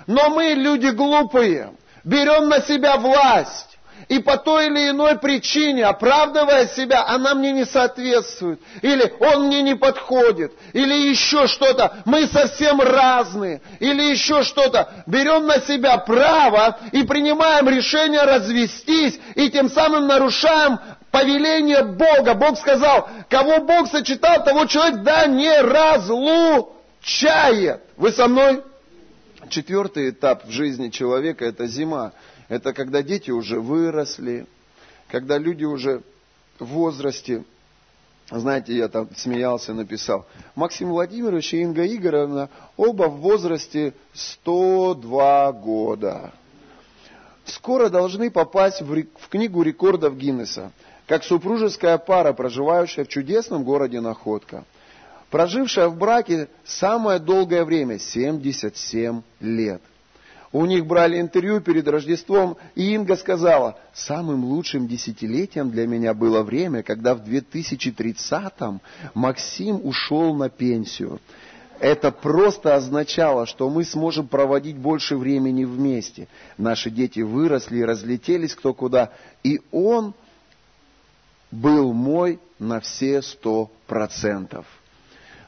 [0.05, 1.71] Но мы, люди глупые,
[2.03, 3.72] берем на себя власть.
[4.09, 8.59] И по той или иной причине, оправдывая себя, она мне не соответствует.
[8.81, 10.53] Или он мне не подходит.
[10.73, 11.97] Или еще что-то.
[12.05, 13.61] Мы совсем разные.
[13.79, 14.89] Или еще что-то.
[15.05, 19.19] Берем на себя право и принимаем решение развестись.
[19.35, 20.79] И тем самым нарушаем
[21.11, 22.33] повеление Бога.
[22.33, 26.73] Бог сказал, кого Бог сочетал, того человек да не разлучает.
[27.95, 28.63] Вы со мной?
[29.49, 32.13] Четвертый этап в жизни человека– это зима.
[32.53, 34.45] Это когда дети уже выросли,
[35.07, 36.03] когда люди уже
[36.59, 37.45] в возрасте.
[38.29, 40.27] Знаете, я там смеялся, написал.
[40.53, 46.31] Максим Владимирович и Инга Игоревна оба в возрасте 102 года.
[47.45, 50.71] Скоро должны попасть в, в книгу рекордов Гиннесса
[51.07, 54.63] как супружеская пара, проживающая в чудесном городе Находка,
[55.31, 59.81] прожившая в браке самое долгое время, 77 лет.
[60.53, 66.43] У них брали интервью перед Рождеством, и Инга сказала, самым лучшим десятилетием для меня было
[66.43, 68.79] время, когда в 2030-м
[69.15, 71.19] Максим ушел на пенсию.
[71.79, 76.27] Это просто означало, что мы сможем проводить больше времени вместе.
[76.59, 79.11] Наши дети выросли и разлетелись кто куда,
[79.41, 80.13] и он
[81.49, 84.67] был мой на все сто процентов.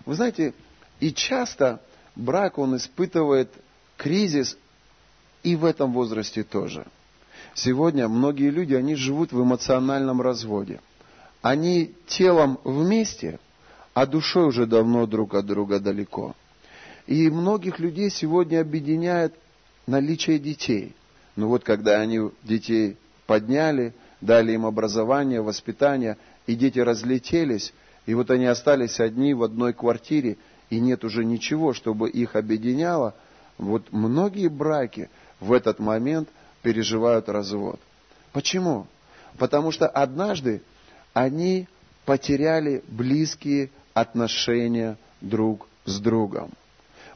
[0.08, 0.56] Вы знаете,
[1.00, 1.80] и часто
[2.16, 3.52] брак, он испытывает
[3.98, 4.58] кризис
[5.46, 6.86] и в этом возрасте тоже.
[7.54, 10.82] Сегодня многие люди, они живут в эмоциональном разводе.
[11.42, 13.40] Они телом вместе,
[13.94, 16.36] а душой уже давно друг от друга далеко.
[17.08, 19.34] И многих людей сегодня объединяет
[19.88, 20.96] наличие детей.
[21.36, 23.94] Ну вот когда они детей подняли–
[24.26, 27.74] дали им образование, воспитание, и дети разлетелись,
[28.06, 30.38] и вот они остались одни в одной квартире,
[30.70, 33.16] и нет уже ничего, чтобы их объединяло.
[33.58, 36.30] Вот многие браки в этот момент
[36.62, 37.80] переживают развод.
[38.32, 38.88] Почему?
[39.38, 40.62] Потому что однажды
[41.14, 41.68] они
[42.06, 46.52] потеряли близкие отношения друг с другом.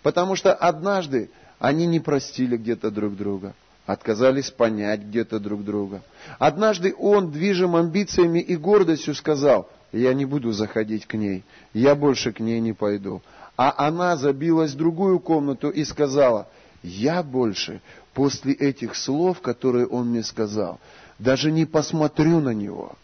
[0.03, 1.29] Потому что однажды
[1.59, 3.53] они не простили где-то друг друга
[3.89, 6.03] отказались понять где-то друг друга.
[6.37, 12.31] Однажды он, движим амбициями и гордостью, сказал, я не буду заходить к ней, я больше
[12.31, 13.23] к ней не пойду.
[13.57, 16.47] А она забилась в другую комнату и сказала,
[16.83, 17.81] я больше
[18.19, 20.81] после этих слов, которые он мне сказал,
[21.19, 22.97] даже не посмотрю на него.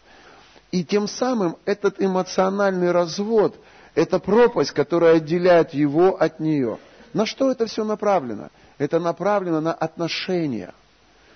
[0.70, 3.58] И тем самым этот эмоциональный развод,
[3.94, 6.76] это пропасть, которая отделяет его от нее.
[7.14, 8.50] На что это все направлено?
[8.76, 10.74] Это направлено на отношения.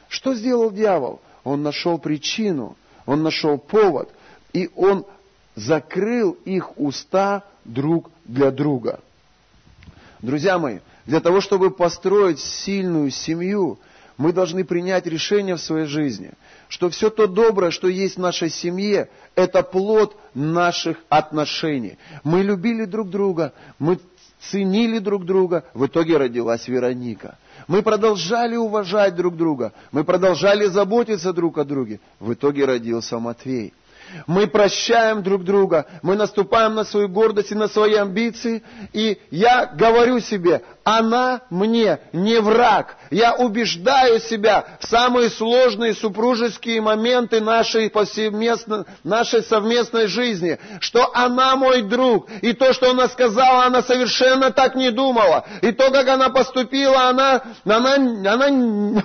[0.09, 1.23] Что сделал дьявол?
[1.43, 4.11] Он нашел причину, он нашел повод,
[4.53, 5.07] и он
[5.55, 9.01] закрыл их уста друг для друга.
[10.21, 10.81] Друзья мои,
[11.11, 13.81] для того, чтобы построить сильную семью,
[14.17, 16.31] мы должны принять решение в своей жизни,
[16.69, 21.99] что все то доброе, что есть в нашей семье, это плод наших отношений.
[22.23, 23.99] Мы любили друг друга, мы
[24.41, 27.39] ценили друг друга, в итоге родилась Вероника.
[27.67, 33.75] Мы продолжали уважать друг друга, мы продолжали заботиться друг о друге, в итоге родился Матвей.
[34.27, 38.63] Мы прощаем друг друга, мы наступаем на свою гордость и на свои амбиции.
[38.93, 42.97] И я говорю себе, она мне не враг.
[43.11, 51.57] Я убеждаю себя в самые сложные супружеские моменты нашей, повсеместно, нашей совместной жизни, что она
[51.57, 52.29] мой друг.
[52.43, 55.45] И то, что она сказала, она совершенно так не думала.
[55.63, 59.03] И то, как она поступила, она, она, она,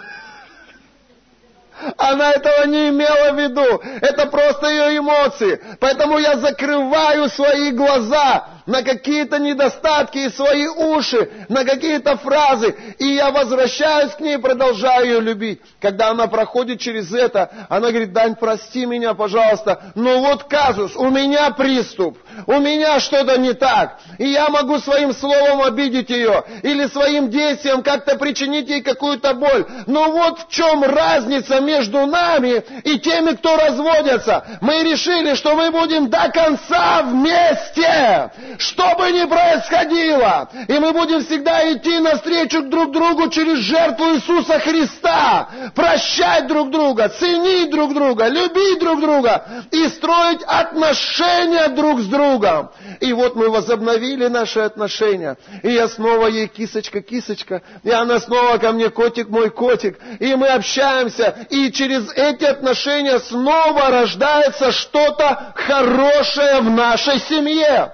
[1.98, 3.82] она этого не имела в виду.
[4.02, 5.62] Это просто ее эмоции.
[5.80, 12.76] Поэтому я закрываю свои глаза на какие-то недостатки и свои уши, на какие-то фразы.
[12.98, 15.62] И я возвращаюсь к ней продолжаю ее любить.
[15.80, 19.92] Когда она проходит через это, она говорит, Дань, прости меня, пожалуйста.
[19.96, 22.18] Ну вот казус, у меня приступ,
[22.48, 24.00] у меня что-то не так.
[24.18, 26.44] И я могу своим словом обидеть ее.
[26.64, 29.66] Или своим действием как-то причинить ей какую-то боль.
[29.88, 34.46] Но вот в чем разница между нами и теми, кто разводятся.
[34.62, 40.50] Мы решили, что мы будем до конца вместе что бы ни происходило.
[40.68, 45.50] И мы будем всегда идти навстречу друг другу через жертву Иисуса Христа.
[45.74, 52.25] Прощать друг друга, ценить друг друга, любить друг друга и строить отношения друг с другом.
[53.00, 55.38] И вот мы возобновили наши отношения.
[55.64, 57.62] И я снова ей кисочка, кисочка.
[57.84, 60.00] И она снова ко мне котик, мой котик.
[60.20, 61.46] И мы общаемся.
[61.50, 67.94] И через эти отношения снова рождается что-то хорошее в нашей семье.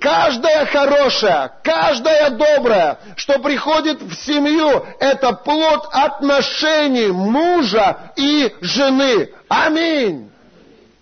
[0.00, 9.30] Каждое хорошее, каждое доброе, что приходит в семью, это плод отношений мужа и жены.
[9.48, 10.30] Аминь.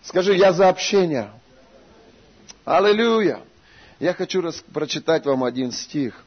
[0.04, 1.30] Скажи, я за общение.
[2.64, 3.40] Аллилуйя.
[4.00, 4.64] Я хочу рас...
[4.72, 6.24] прочитать вам один стих.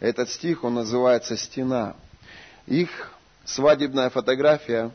[0.00, 1.94] Этот стих, он называется «Стена».
[2.66, 3.12] Их
[3.44, 4.90] свадебная фотография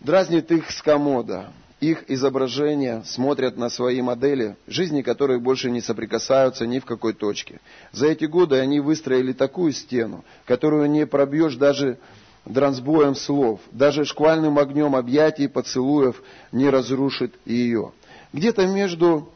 [0.00, 6.66] дразнит их с комода их изображения смотрят на свои модели, жизни которых больше не соприкасаются
[6.66, 7.60] ни в какой точке.
[7.92, 11.98] За эти годы они выстроили такую стену, которую не пробьешь даже
[12.44, 17.92] дрансбоем слов, даже шквальным огнем объятий и поцелуев не разрушит ее.
[18.32, 19.30] Где-то между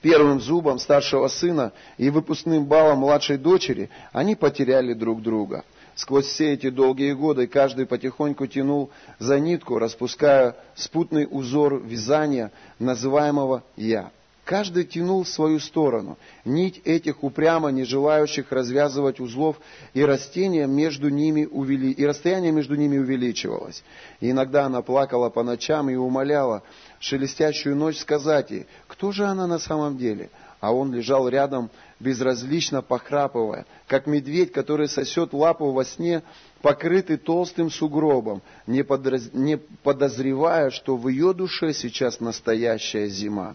[0.00, 5.64] первым зубом старшего сына и выпускным балом младшей дочери они потеряли друг друга–
[5.96, 13.64] Сквозь все эти долгие годы каждый потихоньку тянул за нитку, распуская спутный узор вязания, называемого
[13.76, 14.10] «я».
[14.44, 16.18] Каждый тянул в свою сторону.
[16.44, 19.56] Нить этих упрямо не желающих развязывать узлов,
[19.92, 21.90] и, растения между ними увели...
[21.90, 23.82] и расстояние между ними увеличивалось.
[24.20, 26.62] И иногда она плакала по ночам и умоляла
[27.06, 32.82] шелестящую ночь сказать ей, кто же она на самом деле– а он лежал рядом, безразлично
[32.82, 36.22] похрапывая, как медведь, который сосет лапу во сне,
[36.62, 39.30] покрытый толстым сугробом, не, подраз...
[39.32, 43.54] не подозревая, что в ее душе сейчас настоящая зима.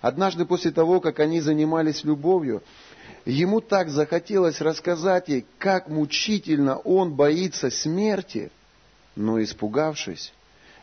[0.00, 2.62] Однажды после того, как они занимались любовью,
[3.24, 8.50] ему так захотелось рассказать ей, как мучительно он боится смерти,
[9.16, 10.32] но испугавшись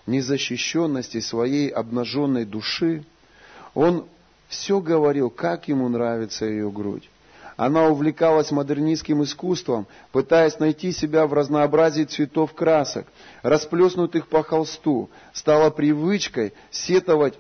[0.10, 3.04] незащищенности своей обнаженной души,
[3.74, 4.06] он
[4.48, 7.10] все говорил, как ему нравится ее грудь.
[7.56, 13.06] Она увлекалась модернистским искусством, пытаясь найти себя в разнообразии цветов красок,
[13.42, 15.10] расплеснутых по холсту.
[15.34, 17.36] Стала привычкой сетовать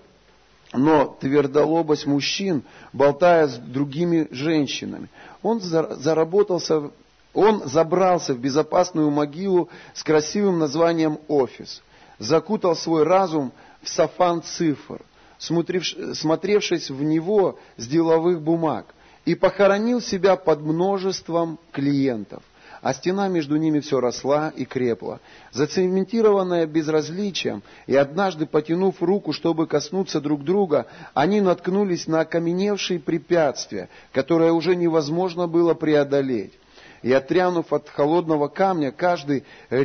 [0.73, 5.09] но твердолобость мужчин, болтая с другими женщинами.
[5.41, 6.91] Он заработался,
[7.33, 11.81] он забрался в безопасную могилу с красивым названием «Офис»,
[12.19, 13.51] закутал свой разум
[13.81, 15.01] в сафан цифр,
[15.39, 18.93] смотревшись в него с деловых бумаг,
[19.25, 22.43] и похоронил себя под множеством клиентов.
[22.81, 25.19] А стена между ними все росла и крепла,
[25.51, 33.89] зацементированная безразличием, и однажды, потянув руку, чтобы коснуться друг друга, они наткнулись на окаменевшие препятствия,
[34.13, 36.53] которое уже невозможно было преодолеть.
[37.01, 39.83] И отрянув от холодного камня, каждый э,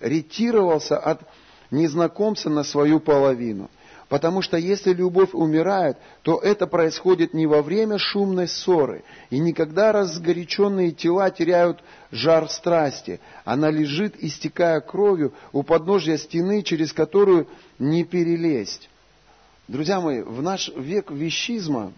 [0.00, 1.20] ретировался от
[1.70, 3.70] незнакомца на свою половину–
[4.08, 9.02] Потому что если любовь умирает, то это происходит не во время шумной ссоры.
[9.30, 13.20] И никогда разгоряченные тела теряют жар страсти.
[13.44, 18.90] Она лежит, истекая кровью, у подножья стены, через которую не перелезть.
[19.68, 21.92] Друзья мои, в наш век вещизма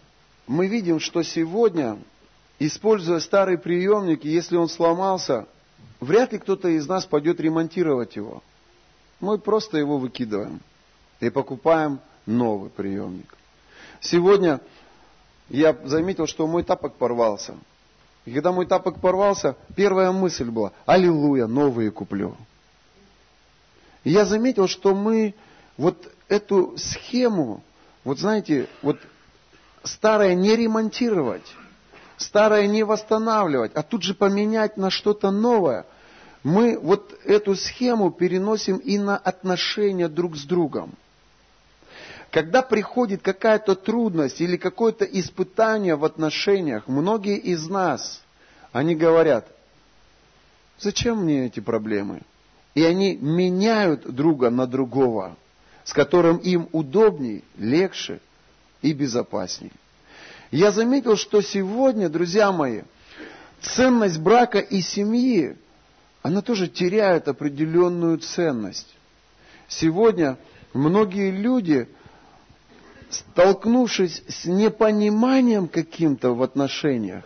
[0.46, 1.98] мы видим, что сегодня,
[2.58, 5.46] используя старый приемник, если он сломался,
[6.00, 8.42] вряд ли кто-то из нас пойдет ремонтировать его.
[9.20, 10.60] Мы просто его выкидываем
[11.20, 13.34] и покупаем новый приемник.
[14.00, 14.60] Сегодня
[15.48, 17.54] я заметил, что мой тапок порвался.
[18.24, 22.36] И когда мой тапок порвался, первая мысль была, аллилуйя, новые куплю.
[24.02, 25.34] И я заметил, что мы
[25.76, 27.62] вот эту схему,
[28.04, 28.98] вот знаете, вот
[29.84, 31.46] старое не ремонтировать,
[32.16, 35.86] старое не восстанавливать, а тут же поменять на что-то новое.
[36.42, 40.94] Мы вот эту схему переносим и на отношения друг с другом.
[42.30, 48.22] Когда приходит какая-то трудность или какое-то испытание в отношениях, многие из нас,
[48.72, 49.46] они говорят,
[50.78, 52.22] зачем мне эти проблемы?
[52.76, 55.34] и они меняют друга на другого,
[55.82, 58.20] с которым им удобней, легче
[58.82, 59.72] и безопасней.
[60.50, 62.82] Я заметил, что сегодня, друзья мои,
[63.60, 65.56] ценность брака и семьи,
[66.22, 68.94] она тоже теряет определенную ценность.
[69.68, 70.38] Сегодня
[70.72, 71.88] многие люди,
[73.10, 77.24] столкнувшись с непониманием каким-то в отношениях,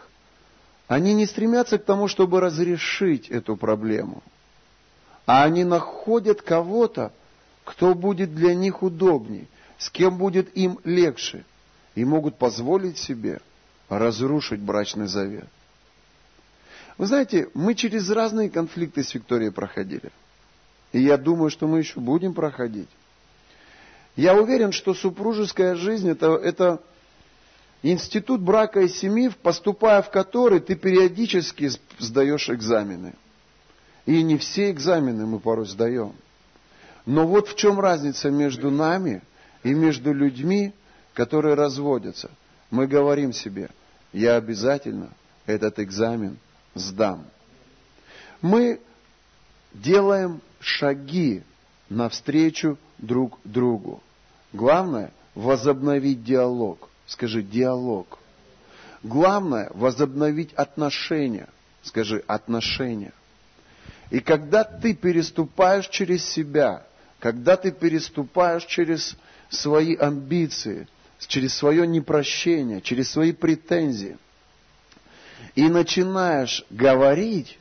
[0.88, 4.22] они не стремятся к тому, чтобы разрешить эту проблему,
[5.26, 7.12] а они находят кого-то,
[7.64, 9.46] кто будет для них удобней,
[9.78, 11.44] с кем будет им легче,
[11.95, 13.41] и могут позволить себе
[13.88, 15.49] разрушить брачный завет.
[16.99, 20.12] Вы знаете, мы через разные конфликты с Викторией проходили.
[20.93, 22.88] И я думаю, что мы еще будем проходить.
[24.16, 26.82] Я уверен, что супружеская жизнь это, это
[27.82, 33.14] институт брака и семьи, поступая в который ты периодически сдаешь экзамены.
[34.07, 36.12] И не все экзамены мы порой сдаем.
[37.07, 39.22] Но вот в чем разница между нами
[39.62, 40.74] и между людьми,
[41.20, 42.30] которые разводятся.
[42.70, 43.68] Мы говорим себе,
[44.10, 45.10] я обязательно
[45.44, 46.38] этот экзамен
[46.74, 47.26] сдам.
[48.40, 48.80] Мы
[49.74, 51.42] делаем шаги
[51.90, 54.02] навстречу друг другу.
[54.54, 56.88] Главное– возобновить диалог.
[57.06, 58.18] Скажи диалог.
[59.02, 61.50] Главное– возобновить отношения.
[61.82, 63.12] Скажи отношения.
[64.08, 66.86] И когда ты переступаешь через себя,
[67.18, 69.18] когда ты переступаешь через
[69.50, 70.88] свои амбиции,
[71.26, 74.16] через свое непрощение, через свои претензии,
[75.54, 77.58] и начинаешь говорить,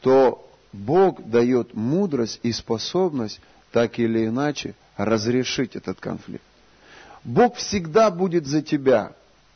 [0.00, 3.40] то Бог дает мудрость и способность
[3.70, 6.44] так или иначе разрешить этот конфликт.
[7.24, 9.12] Бог всегда будет за тебя,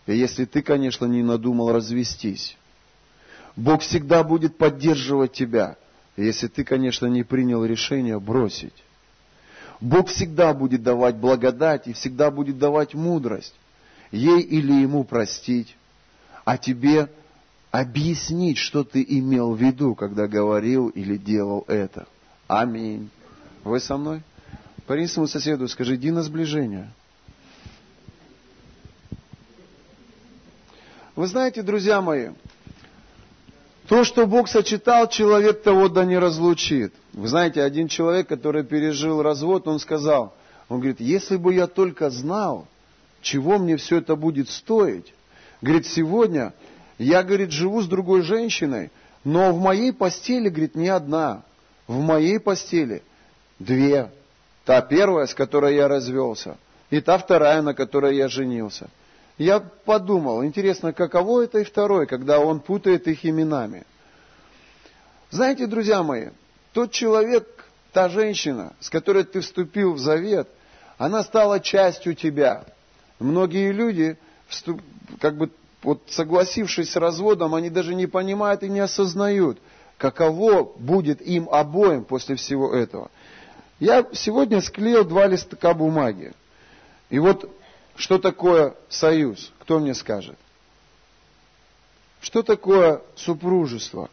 [0.06, 2.56] если ты, конечно, не надумал развестись.
[3.56, 5.76] Бог всегда будет поддерживать тебя,
[6.16, 8.74] если ты, конечно, не принял решение бросить.
[9.80, 13.54] Бог всегда будет давать благодать и всегда будет давать мудрость.
[14.10, 15.76] Ей или ему простить,
[16.44, 17.10] а тебе
[17.70, 22.06] объяснить, что ты имел в виду, когда говорил или делал это.
[22.46, 23.10] Аминь.
[23.64, 24.22] Вы со мной?
[24.86, 26.90] Парень своему соседу скажи, иди на сближение.
[31.16, 32.28] Вы знаете, друзья мои,
[33.88, 36.92] то, что Бог сочетал, человек того да не разлучит.
[37.12, 40.34] Вы знаете, один человек, который пережил развод, он сказал,
[40.68, 42.66] он говорит, если бы я только знал,
[43.22, 45.14] чего мне все это будет стоить,
[45.62, 46.52] говорит, сегодня
[46.98, 48.90] я, говорит, живу с другой женщиной,
[49.24, 51.42] но в моей постели, говорит, не одна.
[51.86, 53.02] В моей постели
[53.58, 54.10] две.
[54.64, 56.56] Та первая, с которой я развелся,
[56.90, 58.88] и та вторая, на которой я женился.
[59.38, 63.84] Я подумал, интересно, каково это и второй, когда он путает их именами.
[65.30, 66.28] Знаете, друзья мои,
[66.72, 67.46] тот человек,
[67.92, 70.48] та женщина, с которой ты вступил в завет,
[70.96, 72.64] она стала частью тебя.
[73.18, 74.16] Многие люди,
[75.20, 75.50] как бы
[75.82, 79.58] вот согласившись с разводом, они даже не понимают и не осознают,
[79.98, 83.10] каково будет им обоим после всего этого.
[83.78, 86.32] Я сегодня склеил два листка бумаги.
[87.10, 87.50] И вот
[87.96, 89.52] что такое союз?
[89.58, 90.36] Кто мне скажет?
[92.20, 94.10] Что такое супружество?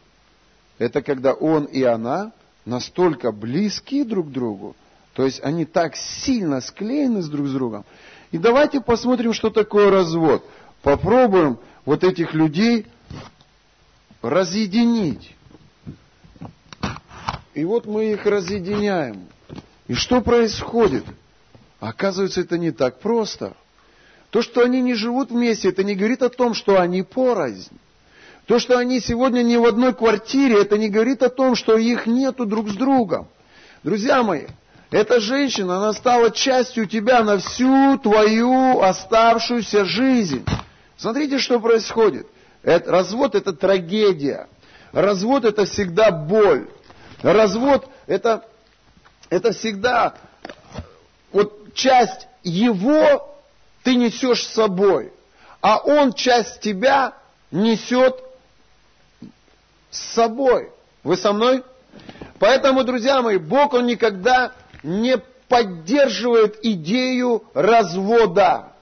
[0.78, 2.32] Это когда он и она
[2.64, 4.74] настолько близки друг к другу,
[5.14, 7.84] то есть они так сильно склеены с друг с другом.
[8.32, 10.44] И давайте посмотрим, что такое развод.
[10.82, 12.86] Попробуем вот этих людей
[14.22, 15.34] разъединить.
[17.54, 19.28] И вот мы их разъединяем.
[19.86, 21.04] И что происходит?
[21.78, 23.54] Оказывается, это не так просто.
[24.34, 27.78] То, что они не живут вместе, это не говорит о том, что они порознь.
[28.46, 32.08] То, что они сегодня не в одной квартире, это не говорит о том, что их
[32.08, 33.28] нету друг с другом.
[33.84, 34.46] Друзья мои,
[34.90, 40.44] эта женщина, она стала частью тебя на всю твою оставшуюся жизнь.
[40.96, 42.26] Смотрите, что происходит.
[42.64, 44.48] Это, развод– это трагедия.
[44.90, 46.66] Развод– это всегда боль.
[47.22, 48.44] Развод– это,
[49.30, 50.16] это всегда
[51.30, 53.33] вот часть его
[53.84, 55.12] ты несешь с собой,
[55.60, 57.12] а он часть тебя
[57.52, 58.18] несет
[59.90, 60.70] с собой.
[61.04, 61.62] Вы со мной?
[62.40, 65.18] Поэтому, друзья мои, Бог, Он никогда не
[65.48, 68.72] поддерживает идею развода.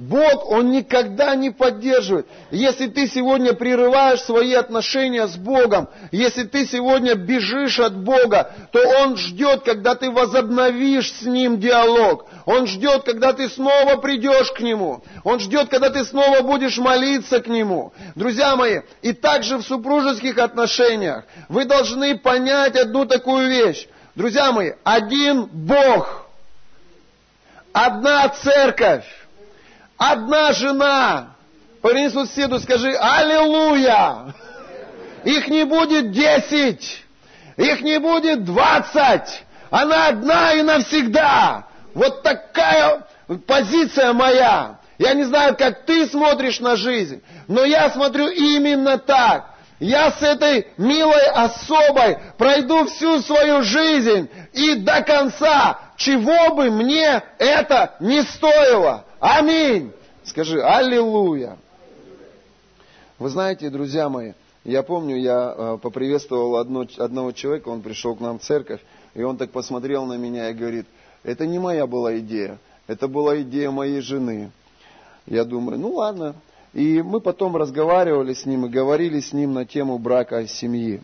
[0.00, 2.26] Бог, Он никогда не поддерживает.
[2.50, 8.80] Если ты сегодня прерываешь свои отношения с Богом, если ты сегодня бежишь от Бога, то
[9.02, 12.30] Он ждет, когда ты возобновишь с Ним диалог.
[12.46, 15.04] Он ждет, когда ты снова придешь к Нему.
[15.22, 17.92] Он ждет, когда ты снова будешь молиться к Нему.
[18.14, 23.86] Друзья мои, и также в супружеских отношениях вы должны понять одну такую вещь.
[24.14, 26.26] Друзья мои, один Бог,
[27.74, 29.04] одна церковь,
[30.00, 31.34] одна жена.
[31.82, 34.34] Поверни соседу, скажи «Аллилуйя!»
[35.24, 37.04] Их не будет десять,
[37.58, 39.42] их не будет двадцать.
[39.70, 41.66] Она одна и навсегда.
[41.92, 43.06] Вот такая
[43.46, 44.78] позиция моя.
[44.98, 49.50] Я не знаю, как ты смотришь на жизнь, но я смотрю именно так.
[49.78, 57.22] Я с этой милой особой пройду всю свою жизнь и до конца, чего бы мне
[57.38, 59.04] это не стоило.
[59.20, 59.92] Аминь.
[60.24, 61.58] Скажи, аллилуйя.
[63.18, 64.32] Вы знаете, друзья мои,
[64.64, 68.80] я помню, я э, поприветствовал одно, одного человека, он пришел к нам в церковь,
[69.12, 70.86] и он так посмотрел на меня и говорит,
[71.22, 74.52] это не моя была идея, это была идея моей жены.
[75.26, 76.34] Я думаю, ну ладно.
[76.72, 81.02] И мы потом разговаривали с ним и говорили с ним на тему брака семьи.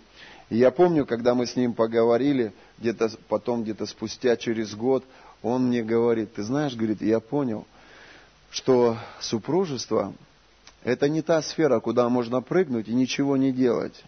[0.48, 5.04] И я помню, когда мы с ним поговорили, где-то потом, где-то спустя через год,
[5.42, 7.66] он мне говорит, ты знаешь, говорит, я понял,
[8.56, 10.14] что супружество
[10.82, 14.02] это не та сфера, куда можно прыгнуть и ничего не делать.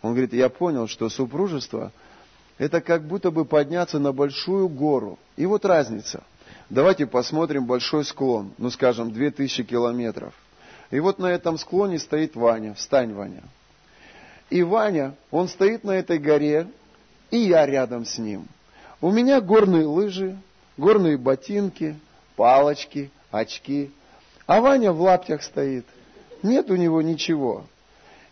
[0.00, 1.90] Он говорит, я понял, что супружество–
[2.58, 5.18] это как будто бы подняться на большую гору.
[5.36, 6.22] И вот разница.
[6.70, 10.34] Давайте посмотрим большой склон, ну скажем, 2000 километров.
[10.92, 12.74] И вот на этом склоне стоит Ваня.
[12.74, 13.42] Встань, Ваня.
[14.50, 16.68] И Ваня, он стоит на этой горе,
[17.32, 18.46] и я рядом с ним.
[19.00, 20.38] У меня горные лыжи,
[20.76, 21.96] горные ботинки,
[22.36, 23.90] палочки, очки.
[24.46, 25.86] А Ваня в лаптях стоит.
[26.42, 27.64] Нет у него ничего.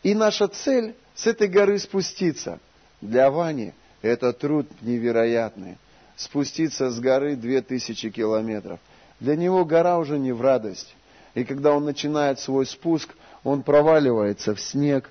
[0.02, 2.60] И наша цель с этой горы спуститься.
[3.00, 3.72] Для Вани
[4.02, 5.78] это труд невероятный.
[6.16, 8.80] Спуститься с горы две тысячи километров.
[9.20, 10.94] Для него гора уже не в радость.
[11.34, 15.10] И когда он начинает свой спуск, он проваливается в снег,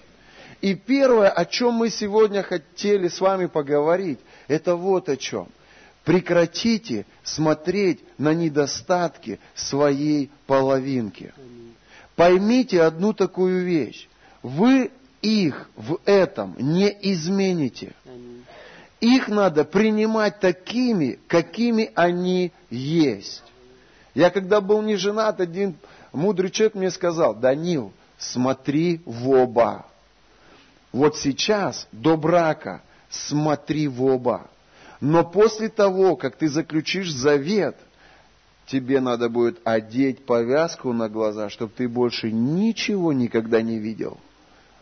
[0.61, 5.47] И первое, о чем мы сегодня хотели с вами поговорить, это вот о чем.
[6.03, 11.33] Прекратите смотреть на недостатки своей половинки.
[12.15, 14.07] Поймите одну такую вещь.
[14.43, 14.91] Вы
[15.21, 17.93] их в этом не измените.
[18.99, 23.43] Их надо принимать такими, какими они есть.
[24.13, 25.75] Я когда был не женат, один
[26.11, 29.85] мудрый человек мне сказал, Данил, смотри в оба.
[30.93, 34.49] Вот сейчас, до брака, смотри в оба.
[35.01, 37.75] Но после того, как ты заключишь завет,
[38.67, 44.17] тебе надо будет одеть повязку на глаза, чтобы ты больше ничего никогда не видел.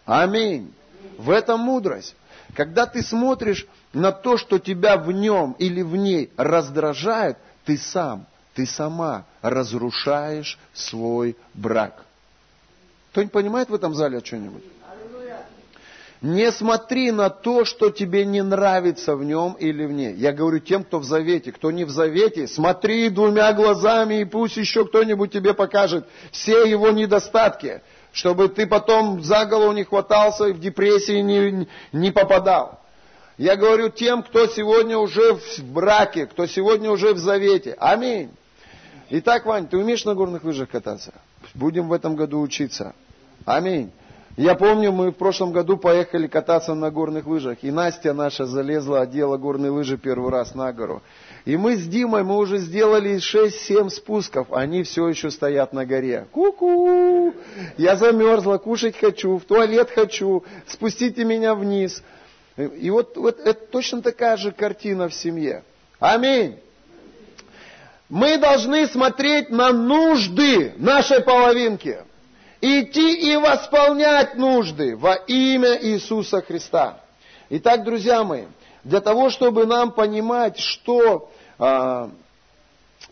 [0.06, 0.74] Аминь.
[1.18, 2.16] В этом мудрость.
[2.56, 8.26] Когда ты смотришь на то, что тебя в нем или в ней раздражает, ты сам,
[8.56, 12.04] ты сама разрушаешь свой брак.
[13.12, 14.64] Кто-нибудь понимает в этом зале что-нибудь?
[16.22, 20.14] Не смотри на то, что тебе не нравится в нем или в ней.
[20.16, 21.54] Я говорю тем, кто в завете.
[21.54, 26.90] Кто не в завете, смотри двумя глазами, и пусть еще кто-нибудь тебе покажет все его
[26.90, 27.82] недостатки,
[28.12, 32.82] чтобы ты потом за голову не хватался и в депрессии не, не попадал.
[33.38, 37.78] Я говорю тем, кто сегодня уже в браке, кто сегодня уже в завете.
[37.80, 38.30] Аминь.
[39.10, 41.14] Итак, Вань, ты умеешь на горных лыжах кататься?
[41.54, 42.94] Будем в этом году учиться.
[43.46, 43.92] Аминь.
[44.40, 49.02] Я помню, мы в прошлом году поехали кататься на горных лыжах, и Настя наша залезла,
[49.02, 51.02] одела горные лыжи первый раз на гору.
[51.44, 56.26] И мы с Димой, мы уже сделали 6-7 спусков, они все еще стоят на горе.
[56.32, 57.34] Ку-ку!
[57.76, 62.02] Я замерзла, кушать хочу, в туалет хочу, спустите меня вниз.
[62.56, 65.64] И вот, вот это точно такая же картина в семье.
[66.00, 66.60] Аминь.
[68.10, 72.00] Мы должны смотреть на нужды нашей половинки.
[72.62, 77.00] идти и восполнять нужды во имя Иисуса Христа.
[77.50, 78.46] Итак, друзья мои,
[78.84, 82.10] для того, чтобы нам понимать, что э,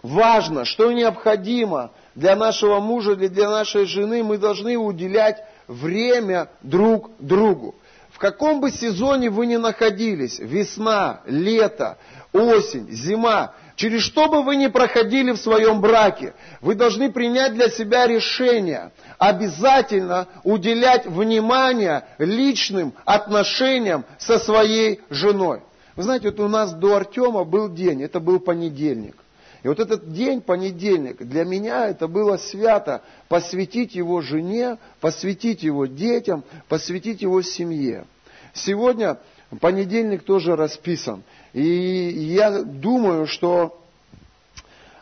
[0.03, 7.11] важно, что необходимо для нашего мужа или для нашей жены, мы должны уделять время друг
[7.19, 7.75] другу.
[8.11, 11.97] В каком бы сезоне вы ни находились, весна, лето,
[12.33, 17.69] осень, зима, через что бы вы ни проходили в своем браке, вы должны принять для
[17.69, 25.61] себя решение обязательно уделять внимание личным отношениям со своей женой.
[25.95, 29.15] Вы знаете, вот у нас до Артема был день, это был понедельник.
[29.63, 35.85] И вот этот день, понедельник, для меня это было свято посвятить его жене, посвятить его
[35.85, 38.05] детям, посвятить его семье.
[38.53, 39.17] Сегодня
[39.59, 41.23] понедельник тоже расписан.
[41.53, 43.81] И я думаю, что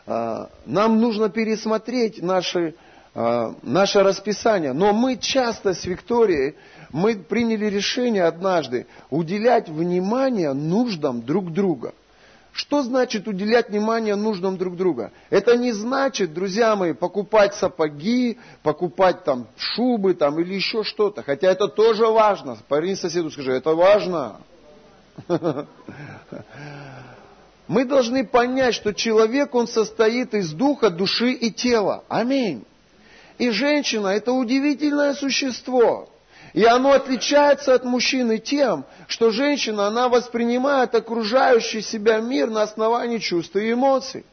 [0.06, 2.74] э, нам нужно пересмотреть наши,
[3.14, 4.72] э, наше расписание.
[4.72, 6.54] Но мы часто с Викторией,
[6.92, 11.92] мы приняли решение однажды уделять внимание нуждам друг друга–
[12.56, 15.12] что значит уделять внимание нуждам друг друга?
[15.28, 21.22] Это не значит, друзья мои, покупать сапоги, покупать там шубы там, или еще что-то.
[21.22, 22.56] Хотя это тоже важно.
[22.68, 24.40] Парень соседу скажи, это важно.
[27.68, 32.04] Мы должны понять, что человек, он состоит из духа, души и тела.
[32.08, 32.64] Аминь.
[33.36, 36.08] И женщина– это удивительное существо.
[36.56, 43.18] И оно отличается от мужчины тем, что женщина, она воспринимает окружающий себя мир на основании
[43.18, 44.24] чувств и эмоций.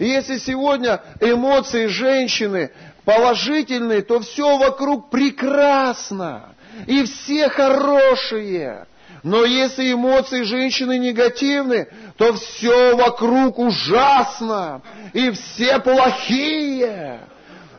[0.00, 2.72] И если сегодня эмоции женщины
[3.04, 6.56] положительные, то все вокруг прекрасно.
[6.88, 8.88] И все хорошие.
[9.22, 14.82] Но если эмоции женщины негативны, то все вокруг ужасно.
[15.12, 17.20] И все плохие.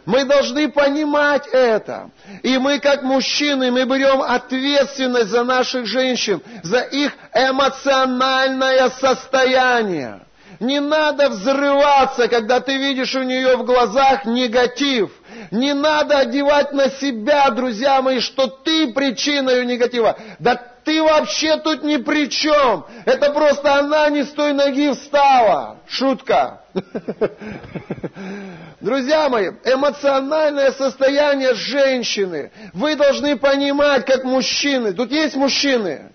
[0.10, 2.10] Мы должны понимать это.
[2.42, 10.22] И мы, как мужчины, мы берем ответственность за наших женщин, за их эмоциональное состояние.
[10.60, 15.12] Не надо взрываться, когда ты видишь у нее в глазах негатив.
[15.52, 20.18] Не надо одевать на себя, друзья мои, что ты причина ее негатива.
[20.40, 22.84] Да ты вообще тут ни при чем.
[23.06, 25.78] Это просто она не с той ноги встала.
[25.88, 26.62] Шутка.
[28.82, 32.52] Друзья мои, эмоциональное состояние женщины.
[32.74, 34.94] Вы должны понимать, как мужчины.
[34.94, 36.12] Тут есть мужчины?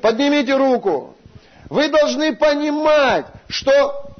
[0.00, 1.16] Поднимите руку.
[1.70, 4.10] Вы должны понимать, что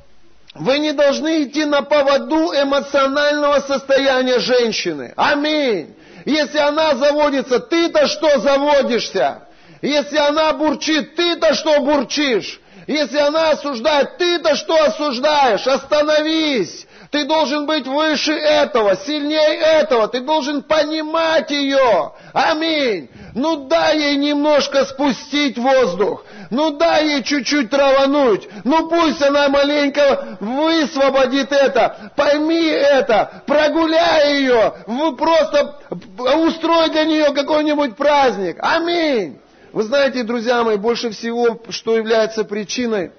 [0.55, 5.12] вы не должны идти на поводу эмоционального состояния женщины.
[5.16, 5.95] Аминь.
[6.24, 9.42] Если она заводится, ты-то что заводишься?
[9.82, 12.61] Если она бурчит, ты-то что бурчишь?
[12.87, 15.66] Если она осуждает, ты-то что осуждаешь?
[15.66, 16.87] Остановись!
[17.14, 20.09] Ты должен быть выше этого, сильнее этого.
[20.09, 22.12] Ты должен понимать ее.
[22.32, 23.09] Аминь.
[23.37, 26.24] Ну дай ей немножко спустить воздух.
[26.51, 28.49] Ну дай ей чуть-чуть травануть.
[28.64, 32.11] Ну пусть она маленько высвободит это.
[32.16, 33.45] Пойми это.
[33.47, 34.74] Прогуляй ее.
[34.89, 35.78] Вы просто
[36.18, 38.57] устрой для нее какой-нибудь праздник.
[38.59, 39.39] Аминь.
[39.75, 43.11] Вы знаете, друзья мои, больше всего, что является причиной,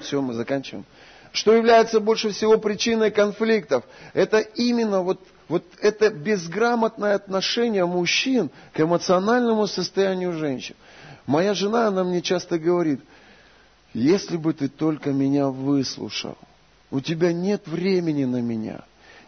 [0.00, 0.86] все, мы заканчиваем,
[1.30, 8.80] что является больше всего причиной конфликтов, это именно вот, вот это безграмотное отношение мужчин к
[8.80, 10.74] эмоциональному состоянию женщин.
[11.26, 13.02] Моя жена, она мне часто говорит,
[13.92, 16.38] если бы ты только меня выслушал,
[16.90, 18.86] у тебя нет времени на меня,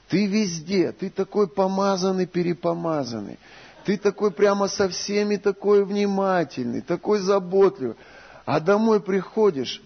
[0.09, 3.39] ты везде, ты такой помазанный, перепомазанный.
[3.85, 7.97] Ты такой прямо со всеми такой внимательный, такой заботливый.
[8.45, 9.83] А домой приходишь,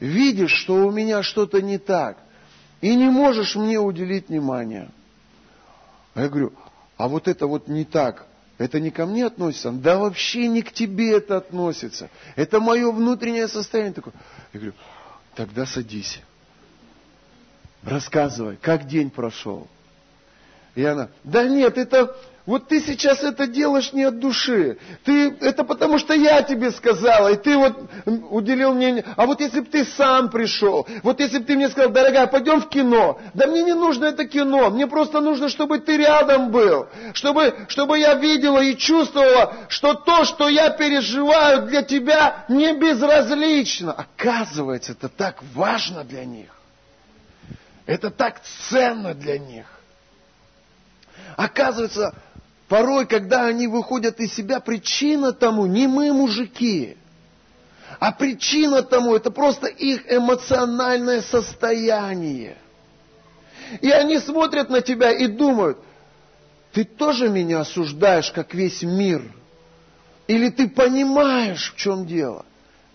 [0.00, 2.18] видишь, что у меня что-то не так,
[2.80, 4.90] и не можешь мне уделить внимания.
[6.14, 6.52] А я говорю,
[6.96, 8.26] а вот это вот не так,
[8.58, 9.70] это не ко мне относится?
[9.70, 12.10] Да вообще не к тебе это относится.
[12.36, 14.14] Это мое внутреннее состояние такое.
[14.52, 14.74] Я говорю,
[15.34, 16.20] тогда садись.
[17.82, 19.68] Рассказывай, как день прошел.
[20.74, 22.16] И она, да нет, это
[22.46, 24.78] вот ты сейчас это делаешь не от души.
[25.04, 27.90] Ты, это потому что я тебе сказала, и ты вот
[28.30, 29.04] уделил мне...
[29.16, 32.60] А вот если бы ты сам пришел, вот если бы ты мне сказал, дорогая, пойдем
[32.60, 33.20] в кино.
[33.34, 36.86] Да мне не нужно это кино, мне просто нужно, чтобы ты рядом был.
[37.14, 43.92] Чтобы, чтобы я видела и чувствовала, что то, что я переживаю для тебя, не безразлично.
[43.92, 46.50] Оказывается, это так важно для них.
[47.86, 49.66] Это так ценно для них.
[51.36, 52.14] Оказывается,
[52.68, 56.96] Порой, когда они выходят из себя, причина тому не мы, мужики,
[58.00, 62.56] а причина тому это просто их эмоциональное состояние.
[63.80, 65.78] И они смотрят на тебя и думают,
[66.72, 69.22] ты тоже меня осуждаешь, как весь мир?
[70.26, 72.44] Или ты понимаешь, в чем дело?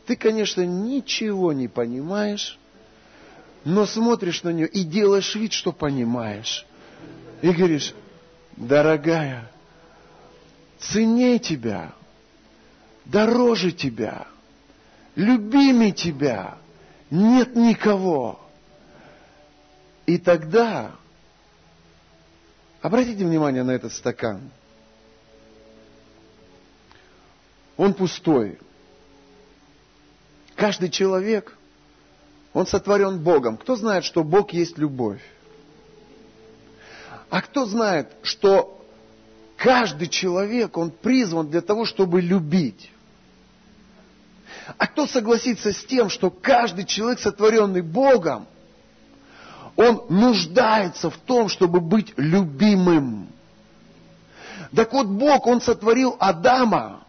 [0.05, 2.59] Ты, конечно, ничего не понимаешь,
[3.63, 6.65] но смотришь на нее и делаешь вид, что понимаешь.
[7.41, 7.93] И говоришь,
[8.57, 9.50] дорогая,
[10.81, 11.93] ценнее тебя,
[13.05, 14.27] дороже тебя,
[15.15, 16.57] любимее тебя
[17.09, 18.39] нет никого.
[20.05, 20.91] И тогда,
[22.81, 24.49] обратите внимание на этот стакан.
[27.77, 28.59] Он пустой.
[30.55, 31.57] Каждый человек,
[32.53, 33.57] он сотворен Богом.
[33.57, 35.21] Кто знает, что Бог есть любовь?
[37.29, 38.80] А кто знает, что
[39.61, 42.91] каждый человек, он призван для того, чтобы любить?
[44.77, 48.47] А кто согласится с тем, что каждый человек, сотворенный Богом,
[49.75, 53.27] он нуждается в том, чтобы быть любимым?
[54.75, 57.03] Так вот, Бог, Он сотворил Адама,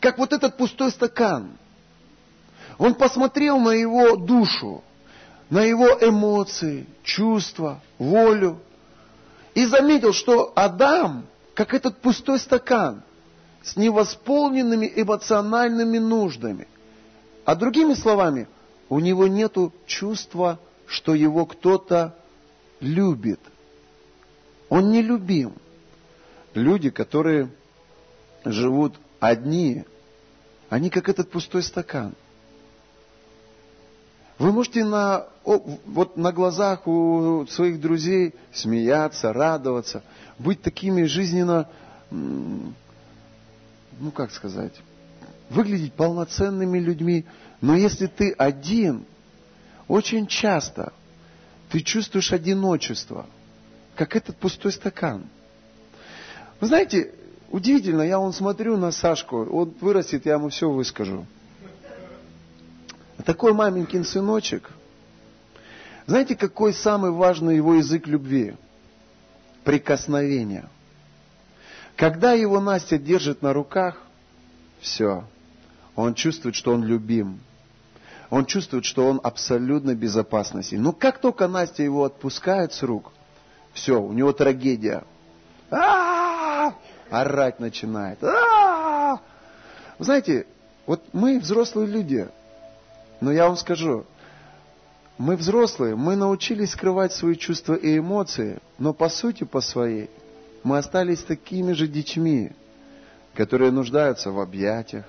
[0.00, 1.50] как вот этот пустой стакан.
[2.78, 4.82] Он посмотрел на его душу,
[5.50, 8.60] на его эмоции, чувства, волю,
[9.54, 11.26] и заметил, что Адам,
[11.56, 13.02] как этот пустой стакан,
[13.62, 16.68] с невосполненными эмоциональными нуждами.
[17.46, 18.46] А другими словами,
[18.90, 22.14] у него нет чувства, что его кто-то
[22.80, 23.40] любит.
[24.68, 25.54] Он не любим.
[26.52, 27.48] Люди, которые
[28.44, 29.84] живут одни,
[30.68, 32.14] они как этот пустой стакан.
[34.38, 40.02] Вы можете на, вот на глазах у своих друзей смеяться, радоваться,
[40.38, 41.68] быть такими жизненно
[43.98, 44.74] ну как сказать,
[45.50, 47.24] выглядеть полноценными людьми.
[47.60, 49.04] Но если ты один,
[49.88, 50.92] очень часто
[51.70, 53.26] ты чувствуешь одиночество,
[53.94, 55.24] как этот пустой стакан.
[56.60, 57.12] Вы знаете,
[57.50, 61.26] удивительно, я вон смотрю на Сашку, он вырастет, я ему все выскажу.
[63.26, 64.70] Такой маменькин сыночек.
[66.06, 68.54] Знаете, какой самый важный его язык любви?
[69.64, 70.64] Прикосновение–
[71.96, 73.96] когда его Настя держит на руках,
[74.80, 75.24] все,
[75.94, 77.40] он чувствует, что он любим.
[78.28, 80.74] Он чувствует, что он абсолютно безопасности.
[80.74, 83.12] Но как только Настя его отпускает с рук,
[83.72, 85.04] все, у него трагедия.
[85.70, 86.74] А-а-а!
[87.08, 88.22] Орать начинает.
[88.22, 89.20] А-а-а!
[89.98, 90.46] Знаете,
[90.86, 92.28] вот мы взрослые люди,
[93.20, 94.04] но я вам скажу,
[95.18, 100.10] мы взрослые, мы научились скрывать свои чувства и эмоции, но по сути, по своей,
[100.62, 102.52] мы остались такими же детьми,
[103.34, 105.06] которые нуждаются в объятиях,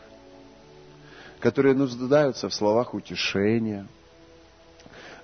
[1.40, 3.88] которые нуждаются в словах утешения,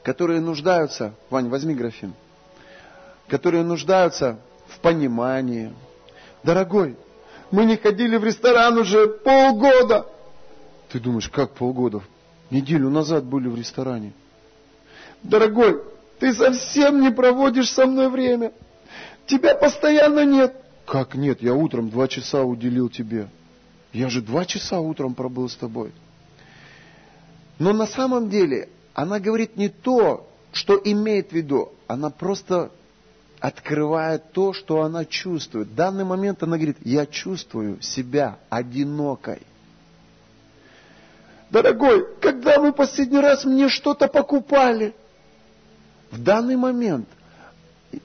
[0.03, 2.13] которые нуждаются, Вань, возьми графин,
[3.27, 5.73] которые нуждаются в понимании.
[6.43, 6.97] Дорогой,
[7.51, 10.07] мы не ходили в ресторан уже полгода.
[10.89, 12.01] Ты думаешь, как полгода?
[12.49, 14.13] Неделю назад были в ресторане.
[15.23, 15.81] Дорогой,
[16.19, 18.51] ты совсем не проводишь со мной время.
[19.25, 20.55] Тебя постоянно нет.
[20.85, 21.41] Как нет?
[21.41, 23.27] Я утром два часа уделил тебе.
[23.93, 25.91] Я же два часа утром пробыл с тобой.
[27.59, 31.71] Но на самом деле она говорит не то, что имеет в виду.
[31.87, 32.71] Она просто
[33.39, 35.67] открывает то, что она чувствует.
[35.67, 39.41] В данный момент она говорит, я чувствую себя одинокой.
[41.53, 44.93] Дорогой, когда вы последний раз мне что-то покупали?
[46.11, 47.07] В данный момент–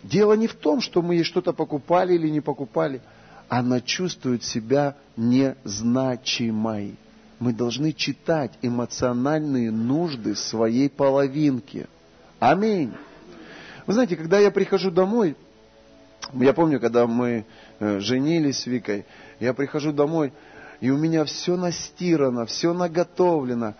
[0.03, 3.01] Дело не в том, что мы ей что-то покупали или не покупали.
[3.49, 6.97] Она чувствует себя незначимой.
[7.39, 11.87] Мы должны читать эмоциональные нужды своей половинки.
[12.39, 12.93] Аминь.
[13.87, 15.37] Вы знаете, когда я прихожу домой,
[16.35, 17.47] я помню, когда мы
[17.79, 19.07] э, женились с Викой,
[19.41, 20.33] я прихожу домой,
[20.81, 23.75] и у меня все настирано, все наготовлено.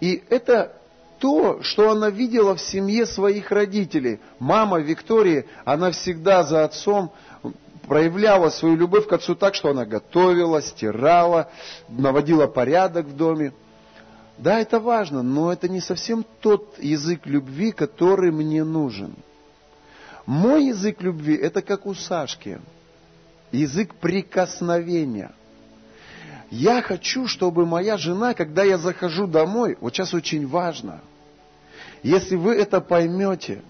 [0.00, 0.72] И это
[1.18, 4.20] то, что она видела в семье своих родителей.
[4.38, 7.12] Мама Виктории, она всегда за отцом
[7.88, 11.50] проявляла свою любовь к отцу так, что она готовила, стирала,
[11.88, 13.52] наводила порядок в доме.
[14.36, 19.16] Да, это важно, но это не совсем тот язык любви, который мне нужен.
[20.26, 22.60] Мой язык любви– это как у Сашки.
[23.50, 25.32] Язык прикосновения.
[26.50, 31.00] Я хочу, чтобы моя жена, когда я захожу домой, вот сейчас очень важно,
[32.02, 33.62] если вы это поймете,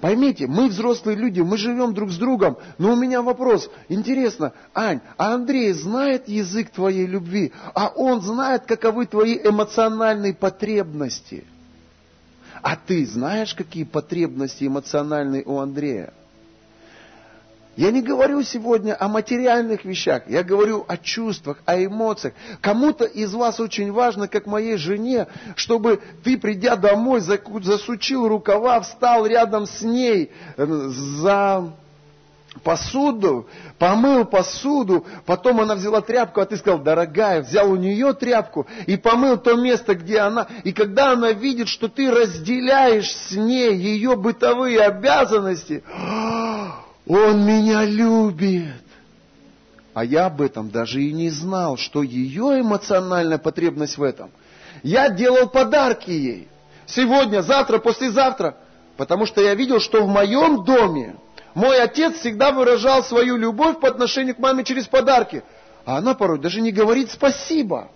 [0.00, 5.00] поймите, мы взрослые люди, мы живем друг с другом, но у меня вопрос, интересно, Ань,
[5.16, 11.44] а Андрей знает язык твоей любви, а он знает, каковы твои эмоциональные потребности?
[12.60, 16.12] А ты знаешь, какие потребности эмоциональные у Андрея?
[17.76, 22.34] Я не говорю сегодня о материальных вещах, я говорю о чувствах, о эмоциях.
[22.60, 29.26] Кому-то из вас очень важно, как моей жене, чтобы ты, придя домой, засучил рукава, встал
[29.26, 31.74] рядом с ней, э, за
[32.62, 33.48] посуду,
[33.78, 38.96] помыл посуду, потом она взяла тряпку, а ты сказал, дорогая, взял у нее тряпку и
[38.96, 40.46] помыл то место, где она.
[40.62, 45.82] И когда она видит, что ты разделяешь с ней ее бытовые обязанности,
[47.06, 48.82] он меня любит.
[49.92, 54.30] А я об этом даже и не знал, что ее эмоциональная потребность в этом.
[54.82, 56.48] Я делал подарки ей.
[56.86, 58.56] Сегодня, завтра, послезавтра.
[58.96, 61.16] Потому что я видел, что в моем доме
[61.54, 65.44] мой отец всегда выражал свою любовь по отношению к маме через подарки.
[65.84, 67.88] А она порой даже не говорит спасибо.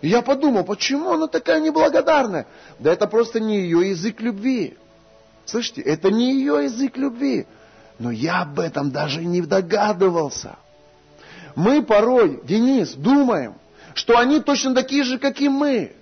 [0.00, 2.46] И я подумал, почему она такая неблагодарная?
[2.78, 4.76] Да это просто не ее язык любви.
[5.44, 7.46] Слышите, это не ее язык любви.
[7.98, 10.56] Но я об этом даже не догадывался.
[11.54, 13.54] Мы порой, Денис, думаем,
[13.94, 15.92] что они точно такие же, как и мы.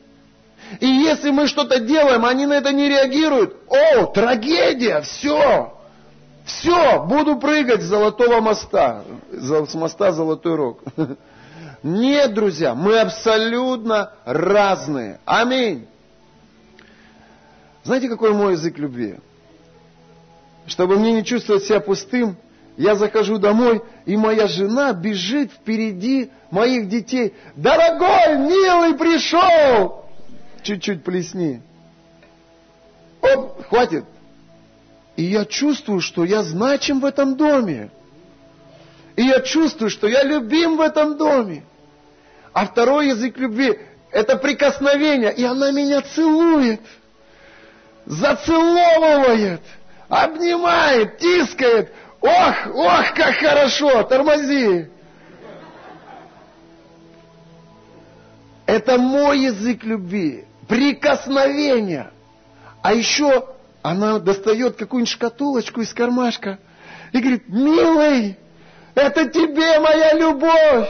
[0.80, 3.57] И если мы что-то делаем, они на это не реагируют.
[3.68, 5.72] О, трагедия, все.
[6.45, 9.03] Все, буду прыгать с золотого моста.
[9.30, 10.80] С моста Золотой Рог.
[11.82, 15.20] Нет, друзья, мы абсолютно разные.
[15.24, 15.86] Аминь.
[17.82, 19.16] Знаете, какой мой язык любви?
[20.67, 22.37] Чтобы мне не чувствовать себя пустым,
[22.77, 27.35] я захожу домой, и моя жена бежит впереди моих детей.
[27.55, 30.05] Дорогой, милый, пришел!
[30.62, 31.61] Чуть-чуть плесни.
[33.21, 34.05] Оп, хватит.
[35.17, 37.91] И я чувствую, что я значим в этом доме.
[39.17, 41.65] И я чувствую, что я любим в этом доме.
[42.53, 43.79] А второй язык любви–
[44.11, 45.33] это прикосновение.
[45.33, 46.81] И она меня целует,
[48.07, 49.61] зацеловывает,
[50.09, 51.93] обнимает, тискает.
[52.21, 54.89] Ох, ох, как хорошо, тормози.
[58.67, 62.11] Это мой язык любви, прикосновение.
[62.83, 63.49] А еще
[63.83, 66.59] она достает какую-нибудь шкатулочку из кармашка
[67.13, 68.39] и говорит, милый,
[68.95, 70.89] это тебе моя любовь.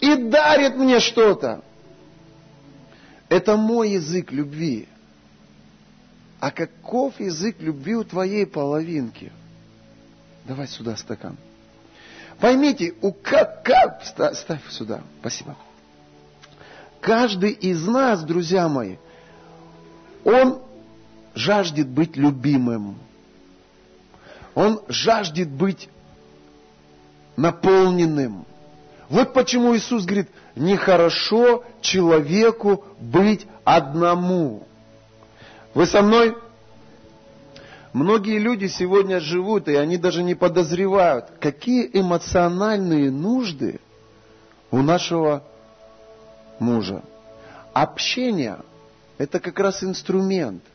[0.00, 1.62] И дарит мне что-то.
[3.28, 4.88] Это мой язык любви.
[6.40, 9.32] А каков язык любви у твоей половинки?
[10.44, 11.36] Давай сюда стакан.
[12.38, 15.56] Поймите, у как, как, ставь сюда, спасибо.
[17.00, 18.96] Каждый из нас, друзья мои,
[20.24, 20.60] он
[21.34, 22.98] жаждет быть любимым.
[24.54, 25.88] Он жаждет быть
[27.36, 28.44] наполненным.
[29.08, 34.67] Вот почему Иисус говорит, нехорошо человеку быть одному.
[35.74, 36.36] Вы со мной?
[37.92, 43.80] Многие люди сегодня живут, и они даже не подозревают, какие эмоциональные нужды
[44.70, 45.42] у нашего
[46.58, 47.02] мужа.
[47.72, 48.58] Общение–
[49.18, 50.62] это как раз инструмент–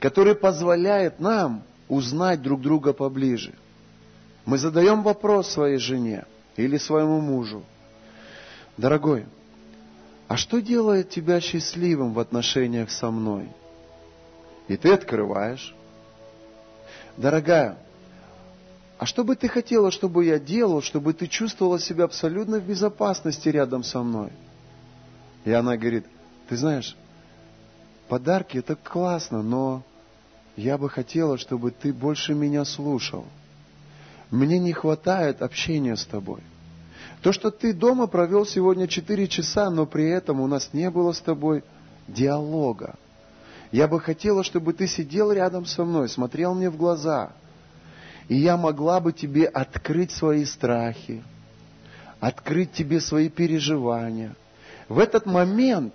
[0.00, 3.54] который позволяет нам узнать друг друга поближе.
[4.46, 6.24] Мы задаем вопрос своей жене
[6.56, 7.62] или своему мужу.
[8.76, 9.26] Дорогой,
[10.26, 13.50] а что делает тебя счастливым в отношениях со мной?
[14.70, 15.74] И ты открываешь.
[17.16, 17.76] Дорогая,
[18.98, 23.48] а что бы ты хотела, чтобы я делал, чтобы ты чувствовала себя абсолютно в безопасности
[23.48, 24.30] рядом со мной?
[25.44, 26.06] И она говорит,
[26.48, 26.96] ты знаешь,
[28.06, 29.82] подарки это классно, но
[30.54, 33.24] я бы хотела, чтобы ты больше меня слушал.
[34.30, 36.42] Мне не хватает общения с тобой.
[37.22, 41.10] То, что ты дома провел сегодня 4 часа, но при этом у нас не было
[41.10, 41.64] с тобой
[42.06, 42.94] диалога.
[43.72, 47.32] Я бы хотела, чтобы ты сидел рядом со мной, смотрел мне в глаза.
[48.28, 51.22] И я могла бы тебе открыть свои страхи,
[52.18, 54.34] открыть тебе свои переживания.
[54.88, 55.94] В этот момент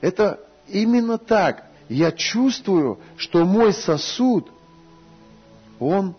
[0.00, 4.50] это именно так я чувствую, что мой сосуд,
[5.78, 6.14] он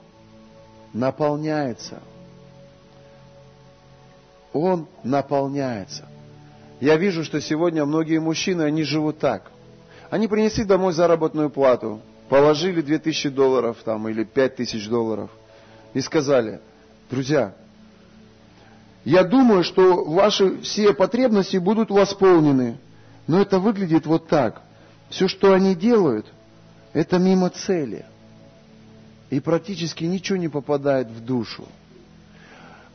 [0.94, 2.02] наполняется.
[4.52, 6.08] Он наполняется.
[6.82, 9.50] Я вижу, что сегодня многие мужчины, они живут так.
[10.12, 12.00] Они принесли домой заработную плату,
[12.30, 15.32] положили 2000 долларов там, или 5000 долларов
[15.96, 16.60] и сказали,
[17.10, 17.56] друзья,
[19.06, 22.78] я думаю, что ваши все потребности будут восполнены,
[23.26, 24.62] но это выглядит вот так–
[25.12, 26.26] все, что они делают,
[26.94, 28.06] это мимо цели.
[29.30, 31.68] И практически ничего не попадает в душу.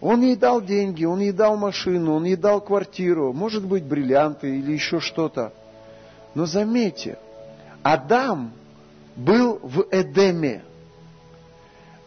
[0.01, 4.59] Он ей дал деньги, он ей дал машину, он ей дал квартиру, может быть, бриллианты
[4.59, 5.53] или еще что-то.
[6.37, 7.19] Но заметьте,
[7.83, 8.53] Адам
[9.17, 10.63] был в Эдеме.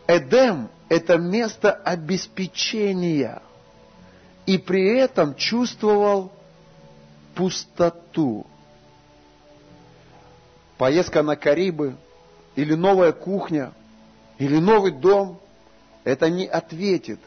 [0.05, 3.41] Эдем– это место обеспечения.
[4.45, 6.32] И при этом чувствовал
[7.34, 8.45] пустоту.
[10.77, 11.95] Поездка на Карибы
[12.55, 13.73] или новая кухня
[14.38, 15.39] или новый дом–
[16.03, 17.19] это не ответит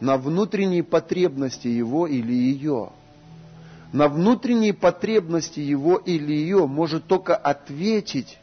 [0.00, 2.90] на внутренние потребности его или ее.
[3.92, 8.38] На внутренние потребности его или ее может только ответить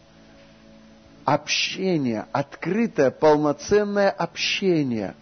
[1.24, 5.16] общение, открытое, полноценное общение,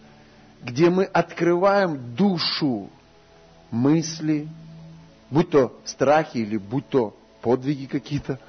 [0.62, 2.90] где мы открываем душу,
[3.70, 4.48] мысли,
[5.30, 8.40] будь то страхи или будь то подвиги какие-то,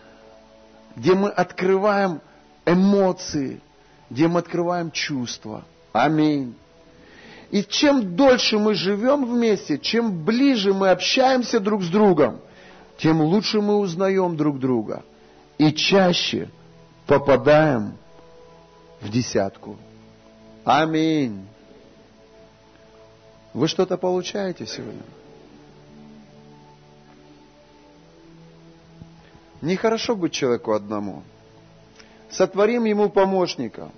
[0.96, 2.22] где мы открываем
[2.66, 3.62] эмоции,
[4.10, 5.64] где мы открываем чувства.
[5.94, 6.56] Аминь.
[7.50, 12.42] И чем дольше мы живем вместе, чем ближе мы общаемся друг с другом,
[12.98, 15.04] тем лучше мы узнаем друг друга.
[15.58, 16.50] И чаще
[17.06, 17.98] попадаем
[19.00, 19.78] в десятку.
[20.66, 21.48] Аминь.
[23.54, 25.02] Вы что-то получаете сегодня?
[29.62, 31.24] Нехорошо быть человеку одному.
[32.30, 33.90] Сотворим ему помощника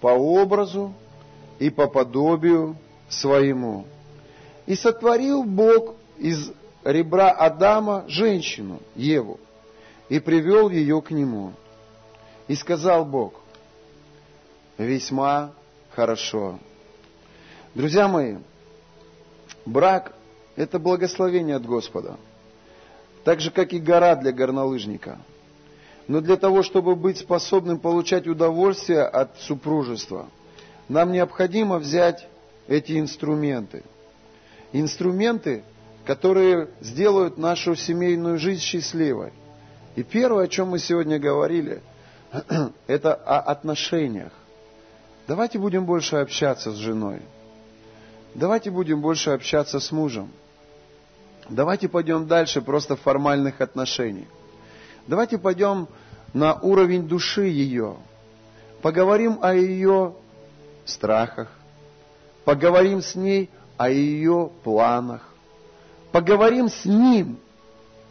[0.00, 0.94] по образу
[1.58, 2.76] и по подобию
[3.08, 3.86] своему.
[4.66, 6.50] И сотворил Бог из
[6.84, 9.40] ребра Адама женщину, Еву,
[10.08, 11.52] и привел ее к нему.
[12.48, 13.34] И сказал Бог,
[14.78, 15.52] весьма
[15.90, 16.58] хорошо.
[17.74, 18.36] Друзья мои,
[19.64, 20.14] брак–
[20.56, 22.16] это благословение от Господа.
[23.24, 25.18] Так же, как и гора для горнолыжника.
[26.06, 30.28] Но для того, чтобы быть способным получать удовольствие от супружества,
[30.88, 32.26] нам необходимо взять
[32.68, 33.82] эти инструменты.
[34.72, 35.62] Инструменты,
[36.04, 39.32] которые сделают нашу семейную жизнь счастливой.
[39.96, 41.80] И первое, о чем мы сегодня говорили,
[42.86, 44.32] это о отношениях.
[45.26, 47.22] Давайте будем больше общаться с женой.
[48.34, 50.30] Давайте будем больше общаться с мужем.
[51.48, 54.26] Давайте пойдем дальше просто формальных отношений.
[55.06, 55.88] Давайте пойдем
[56.32, 57.96] на уровень души ее.
[58.82, 60.14] Поговорим о ее
[60.84, 61.48] страхах,
[62.44, 65.22] Поговорим с ней о ее планах.
[66.12, 67.38] Поговорим с ним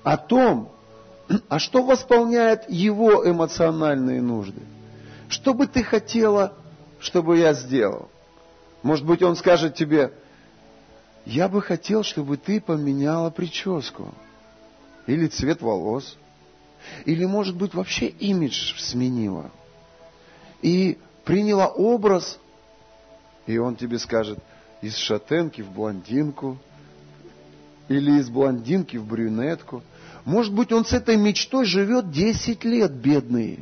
[0.03, 0.69] о том,
[1.47, 4.61] а что восполняет его эмоциональные нужды.
[5.29, 6.53] Что бы ты хотела,
[6.99, 8.09] чтобы я сделал?
[8.81, 10.11] Может быть, он скажет тебе,
[11.25, 14.13] я бы хотел, чтобы ты поменяла прическу.
[15.07, 16.17] Или цвет волос.
[17.05, 19.51] Или, может быть, вообще имидж сменила.
[20.61, 22.39] И приняла образ
[23.45, 24.39] и он тебе скажет,
[24.81, 26.57] из шатенки в блондинку,
[27.87, 29.83] или из блондинки в брюнетку.
[30.25, 33.59] Может быть, он с этой мечтой живет 10 лет, бедный.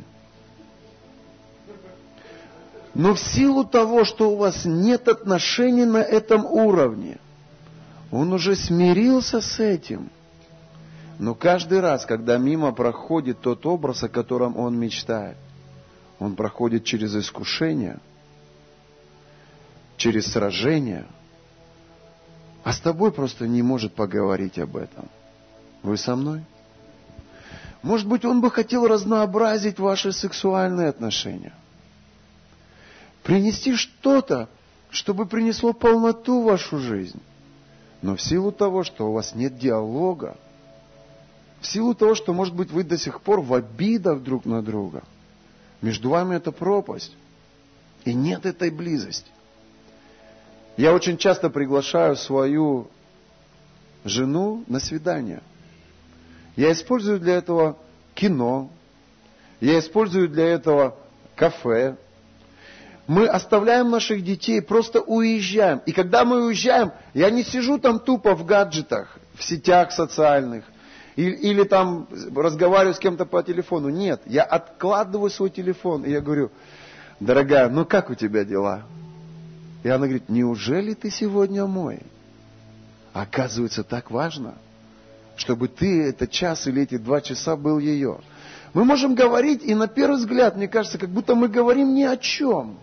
[2.94, 7.18] Но в силу того, что у вас нет отношений на этом уровне,
[8.10, 10.10] он уже смирился с этим.
[11.18, 15.36] Но каждый раз, когда мимо проходит тот образ, о котором он мечтает,
[16.18, 17.98] он проходит через искушение–
[20.02, 21.06] через сражения,
[22.64, 25.08] а с тобой просто не может поговорить об этом.
[25.84, 26.42] Вы со мной?
[27.82, 31.52] Может быть, он бы хотел разнообразить ваши сексуальные отношения.
[33.22, 34.48] Принести что-то,
[34.90, 37.22] чтобы принесло полноту в вашу жизнь.
[38.00, 40.36] Но в силу того, что у вас нет диалога,
[41.60, 45.04] в силу того, что, может быть, вы до сих пор в обидах друг на друга,
[45.80, 47.14] между вами это пропасть,
[48.04, 49.30] и нет этой близости.
[50.76, 52.88] Я очень часто приглашаю свою
[54.04, 55.42] жену на свидание.
[56.56, 57.76] Я использую для этого
[58.14, 58.70] кино,
[59.60, 60.96] я использую для этого
[61.34, 61.96] кафе.
[63.06, 65.82] Мы оставляем наших детей, просто уезжаем.
[65.86, 70.64] И когда мы уезжаем, я не сижу там тупо в гаджетах, в сетях социальных,
[71.16, 73.88] или, или там разговариваю с кем-то по телефону.
[73.88, 76.50] Нет, я откладываю свой телефон, и я говорю,
[77.20, 78.84] дорогая, ну как у тебя дела?
[79.82, 82.00] И она говорит, неужели ты сегодня мой?
[83.12, 84.54] Оказывается, так важно,
[85.36, 88.20] чтобы ты этот час или эти два часа был ее.
[88.74, 92.16] Мы можем говорить, и на первый взгляд, мне кажется, как будто мы говорим ни о
[92.16, 92.78] чем.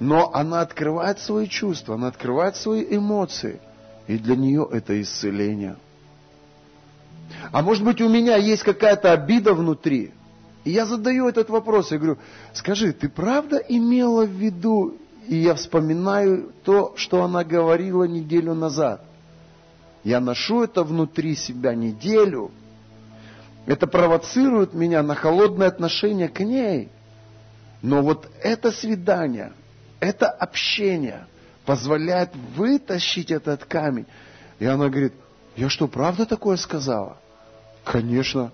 [0.00, 3.60] Но она открывает свои чувства, она открывает свои эмоции.
[4.08, 5.76] И для нее это исцеление.
[7.52, 10.12] А может быть, у меня есть какая-то обида внутри.
[10.64, 12.18] И я задаю этот вопрос, я говорю,
[12.52, 14.96] скажи, ты правда имела в виду
[15.28, 19.02] и я вспоминаю то, что она говорила неделю назад.
[20.04, 22.50] Я ношу это внутри себя неделю.
[23.66, 26.90] Это провоцирует меня на холодное отношение к ней.
[27.82, 29.52] Но вот это свидание,
[30.00, 31.26] это общение
[31.64, 34.06] позволяет вытащить этот камень.
[34.58, 35.14] И она говорит,
[35.56, 37.18] я что, правда такое сказала?
[37.84, 38.52] Конечно.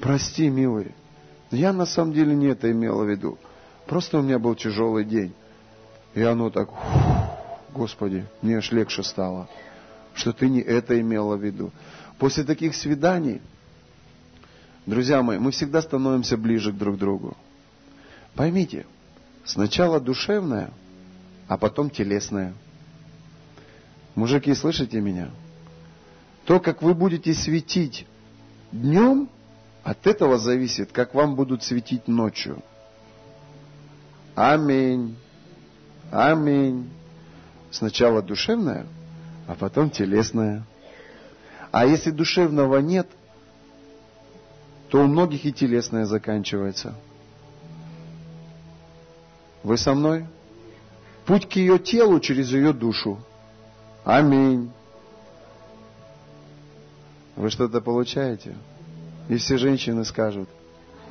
[0.00, 0.94] Прости, милый.
[1.50, 3.38] Я на самом деле не это имела в виду.
[3.86, 5.34] Просто у меня был тяжелый день.
[6.14, 6.68] И оно так,
[7.72, 9.48] Господи, мне аж легче стало,
[10.14, 11.70] что ты не это имела в виду.
[12.18, 13.40] После таких свиданий,
[14.86, 17.36] друзья мои, мы всегда становимся ближе друг к другу.
[18.34, 18.86] Поймите,
[19.44, 20.70] сначала душевное,
[21.46, 22.54] а потом телесное.
[24.14, 25.30] Мужики, слышите меня?
[26.44, 28.06] То, как вы будете светить
[28.72, 29.28] днем,
[29.84, 32.62] от этого зависит, как вам будут светить ночью.
[34.34, 35.16] Аминь.
[36.10, 36.90] Аминь.
[37.70, 38.86] Сначала душевное,
[39.46, 40.64] а потом телесное.
[41.70, 43.06] А если душевного нет,
[44.88, 46.94] то у многих и телесное заканчивается.
[49.62, 50.26] Вы со мной?
[51.26, 53.18] Путь к ее телу через ее душу.
[54.04, 54.72] Аминь.
[57.36, 58.56] Вы что-то получаете?
[59.28, 60.48] И все женщины скажут,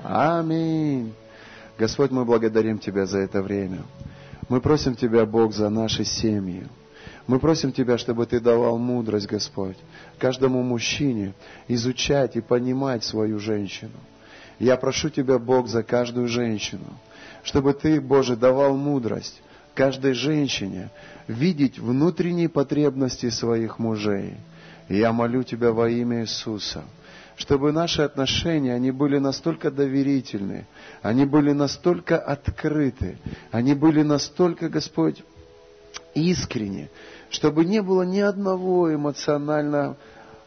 [0.03, 1.13] Аминь.
[1.77, 3.83] Господь, мы благодарим Тебя за это время.
[4.49, 6.65] Мы просим Тебя, Бог, за наши семьи.
[7.27, 9.77] Мы просим Тебя, чтобы Ты давал мудрость, Господь,
[10.17, 11.33] каждому мужчине
[11.67, 13.99] изучать и понимать свою женщину.
[14.59, 16.97] Я прошу Тебя, Бог, за каждую женщину,
[17.43, 19.41] чтобы Ты, Боже, давал мудрость
[19.73, 20.89] каждой женщине
[21.27, 24.35] видеть внутренние потребности своих мужей.
[24.89, 26.83] Я молю Тебя во имя Иисуса–
[27.37, 30.65] чтобы наши отношения, они были настолько доверительны,
[31.03, 33.19] они были настолько открыты,
[33.51, 35.23] они были настолько, Господь,
[36.15, 36.89] искренне,
[37.29, 39.97] чтобы не было ни одного эмоционального,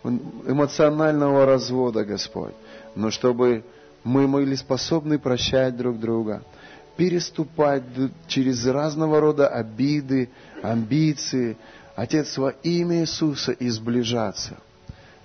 [0.03, 2.55] эмоционального развода, Господь,
[2.97, 3.64] но чтобы
[4.03, 6.43] мы были способны прощать друг друга,
[6.97, 7.84] переступать
[8.26, 10.28] через разного рода обиды,
[10.61, 11.57] амбиции,
[11.95, 14.57] Отец, во имя Иисуса и сближаться–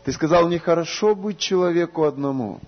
[0.06, 2.60] ты сказал, нехорошо быть человеку одному.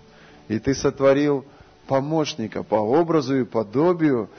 [0.48, 1.46] И ты сотворил
[1.86, 4.30] помощника по образу и подобию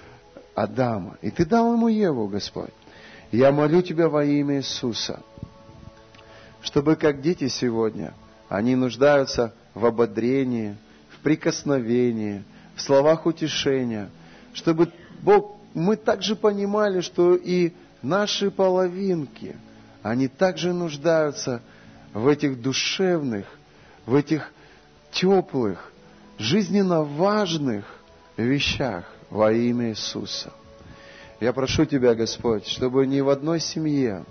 [0.57, 1.16] Адама.
[1.22, 2.72] И ты дал ему Еву, Господь.
[3.30, 5.22] я молю Тебя во имя Иисуса,
[6.61, 8.14] чтобы как дети сегодня,
[8.49, 10.76] они нуждаются в ободрении,
[11.11, 12.42] в прикосновении,
[12.74, 14.11] в словах утешения,
[14.55, 14.92] чтобы
[15.22, 19.55] Бог, мы также понимали, что и наши половинки,
[20.03, 21.78] они также нуждаются в
[22.18, 23.46] в этих душевных,
[24.04, 24.50] в этих
[25.12, 25.92] теплых,
[26.36, 27.84] жизненно важных
[28.36, 30.52] вещах во имя Иисуса.
[31.40, 34.24] Я прошу Тебя, Господь, чтобы ни в одной семье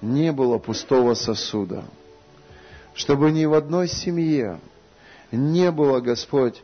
[0.00, 1.84] не было пустого сосуда,
[2.94, 4.60] чтобы ни в одной семье
[5.32, 6.62] не было, Господь,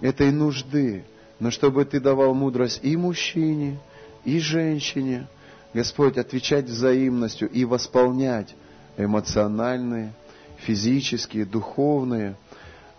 [0.00, 1.04] этой нужды,
[1.40, 3.78] но чтобы Ты давал мудрость и мужчине,
[4.24, 5.26] и женщине,
[5.72, 8.54] Господь, отвечать взаимностью и восполнять
[8.96, 10.12] эмоциональные,
[10.58, 12.36] физические, духовные,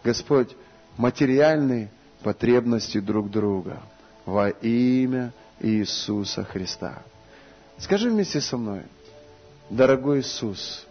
[0.03, 0.55] Господь,
[0.97, 1.91] материальные
[2.23, 3.81] потребности друг друга
[4.25, 7.01] во имя Иисуса Христа.
[7.77, 8.83] Скажи вместе со мной,
[9.69, 10.85] дорогой Иисус,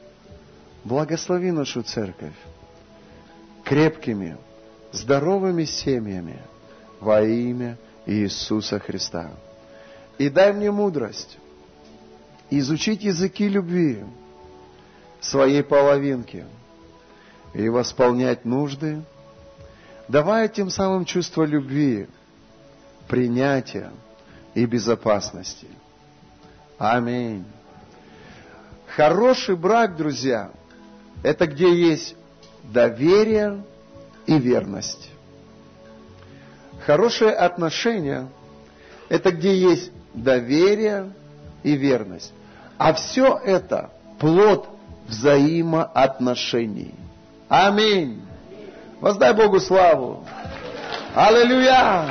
[0.84, 2.34] благослови нашу церковь
[3.64, 4.36] крепкими,
[4.92, 6.38] здоровыми семьями
[7.00, 7.76] во имя
[8.06, 9.30] Иисуса Христа.
[10.18, 11.36] И дай мне мудрость
[12.48, 14.04] изучить языки любви,
[15.20, 16.44] своей половинки
[17.54, 19.02] и восполнять нужды,
[20.08, 22.08] давая тем самым чувство любви,
[23.08, 23.90] принятия
[24.54, 25.68] и безопасности.
[26.78, 27.44] Аминь.
[28.94, 30.50] Хороший брак, друзья,
[31.22, 32.14] это где есть
[32.62, 33.62] доверие
[34.26, 35.10] и верность.
[36.84, 38.28] Хорошие отношения–
[39.08, 41.12] это где есть доверие
[41.62, 42.32] и верность.
[42.78, 44.68] А все это– плод
[45.08, 46.94] взаимоотношений.
[47.48, 48.22] Аминь.
[49.00, 50.24] Воздай Богу славу.
[51.14, 52.06] Аллилуйя.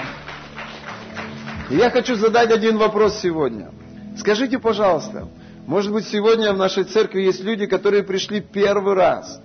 [1.69, 3.71] Я хочу задать один вопрос сегодня.
[4.17, 5.27] Скажите, пожалуйста,
[5.65, 9.41] может быть, сегодня в нашей церкви есть люди, которые пришли первый раз.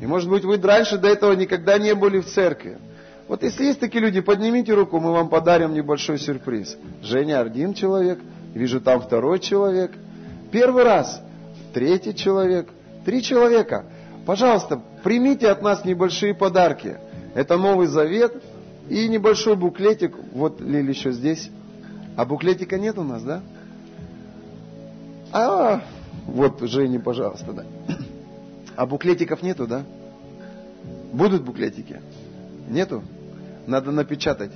[0.00, 2.78] И, может быть, вы раньше до этого никогда не были в церкви.
[3.28, 6.76] Вот если есть такие люди, поднимите руку, мы вам подарим небольшой сюрприз.
[7.02, 8.18] Женя один человек,
[8.54, 9.92] вижу там второй человек.
[10.52, 11.20] Первый раз,
[11.72, 12.68] третий человек–
[13.04, 13.84] Три человека.
[14.26, 16.96] Пожалуйста, примите от нас небольшие подарки.
[17.34, 18.42] Это Новый Завет
[18.88, 20.16] и небольшой буклетик.
[20.32, 21.50] Вот Лили еще здесь.
[22.16, 23.42] А буклетика нет у нас, да?
[25.32, 25.82] А,
[26.26, 27.64] вот, Женя, пожалуйста, да.
[28.76, 29.82] А буклетиков нету, да?
[31.12, 32.00] Будут буклетики?
[32.68, 33.02] Нету?
[33.66, 34.52] Надо напечатать.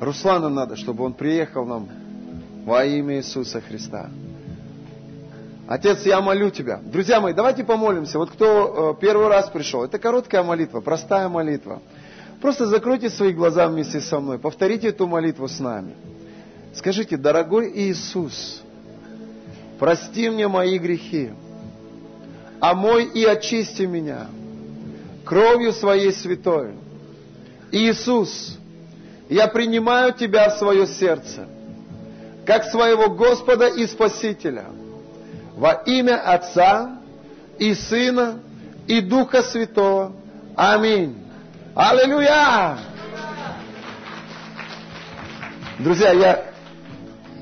[0.00, 1.88] Руслану надо, чтобы он приехал нам
[2.64, 4.10] во имя Иисуса Христа.
[5.68, 6.80] Отец, я молю Тебя.
[6.82, 8.18] Друзья мои, давайте помолимся.
[8.18, 11.82] Вот кто э, первый раз пришел, это короткая молитва, простая молитва.
[12.40, 15.94] Просто закройте свои глаза вместе со мной, повторите эту молитву с нами.
[16.72, 18.62] Скажите, дорогой Иисус,
[19.78, 21.30] прости мне мои грехи,
[22.60, 24.28] омой и очисти меня
[25.24, 26.74] кровью своей святой.
[27.72, 28.56] Иисус,
[29.28, 31.48] я принимаю Тебя в свое сердце,
[32.44, 34.66] как своего Господа и Спасителя,
[35.56, 36.98] во имя Отца
[37.58, 38.40] и Сына
[38.86, 40.12] и Духа Святого.
[40.54, 41.16] Аминь.
[41.74, 42.78] Аллилуйя!
[45.78, 46.44] Друзья, я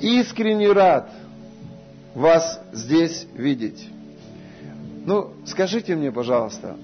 [0.00, 1.10] искренне рад
[2.14, 3.88] вас здесь видеть.
[5.04, 6.76] Ну, скажите мне, пожалуйста,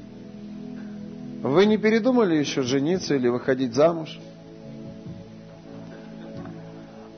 [1.43, 4.19] вы не передумали еще жениться или выходить замуж?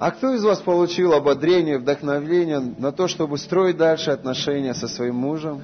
[0.03, 5.15] А кто из вас получил ободрение, вдохновение на то, чтобы строить дальше отношения со своим
[5.15, 5.63] мужем,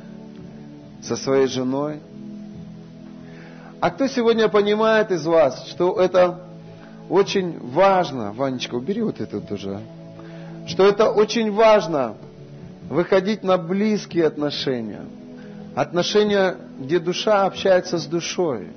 [1.03, 1.99] со своей женой?
[3.81, 6.39] А кто сегодня понимает из вас, что это
[7.11, 9.81] очень важно, Ванечка, убери вот это тоже,
[10.69, 12.15] что это очень важно
[12.89, 15.05] выходить на близкие отношения,
[15.75, 18.69] отношения, где душа общается с душой.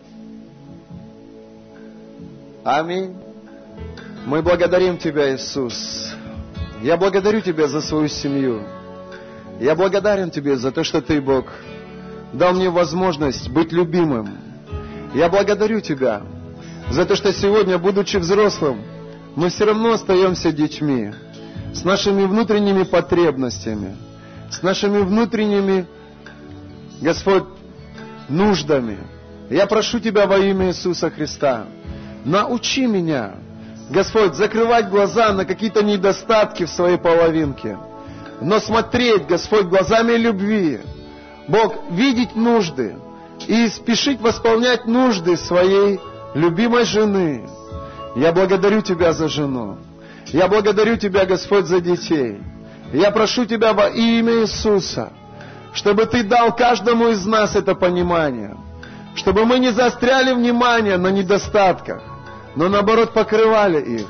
[2.63, 3.15] Аминь.
[4.25, 6.13] Мы благодарим Тебя, Иисус.
[6.83, 8.61] Я благодарю Тебя за свою семью.
[9.59, 11.45] Я благодарен Тебе за то, что Ты, Бог,
[12.31, 14.29] дал мне возможность быть любимым.
[15.15, 16.21] Я благодарю Тебя
[16.91, 18.81] за то, что сегодня, будучи взрослым,
[19.35, 21.11] мы все равно остаемся детьми
[21.73, 23.95] с нашими внутренними потребностями,
[24.51, 25.87] с нашими внутренними,
[27.01, 27.45] Господь,
[28.29, 28.99] нуждами.
[29.49, 31.65] Я прошу Тебя во имя Иисуса Христа,
[32.23, 33.33] научи меня–
[33.91, 37.77] Господь, закрывать глаза на какие-то недостатки в своей половинке,
[38.39, 40.79] но смотреть, Господь, глазами любви.
[41.49, 42.95] Бог, видеть нужды
[43.47, 45.99] и спешить восполнять нужды своей
[46.33, 47.49] любимой жены.
[48.15, 49.77] Я благодарю Тебя за жену.
[50.27, 52.41] Я благодарю Тебя, Господь, за детей.
[52.93, 55.11] Я прошу Тебя во имя Иисуса,
[55.73, 58.55] чтобы Ты дал каждому из нас это понимание,
[59.15, 62.10] чтобы мы не заостряли внимание на недостатках,
[62.55, 64.07] но наоборот покрывали их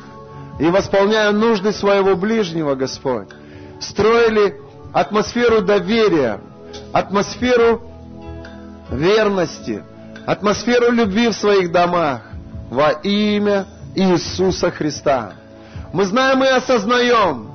[0.60, 3.30] и, восполняя нужды своего ближнего, Господь,
[3.80, 4.60] строили
[4.94, 6.42] атмосферу доверия,
[6.92, 7.82] атмосферу
[8.90, 9.84] верности,
[10.26, 12.22] атмосферу любви в своих домах
[12.70, 13.66] во имя
[13.96, 15.34] Иисуса Христа.
[15.94, 17.52] Мы знаем и осознаем,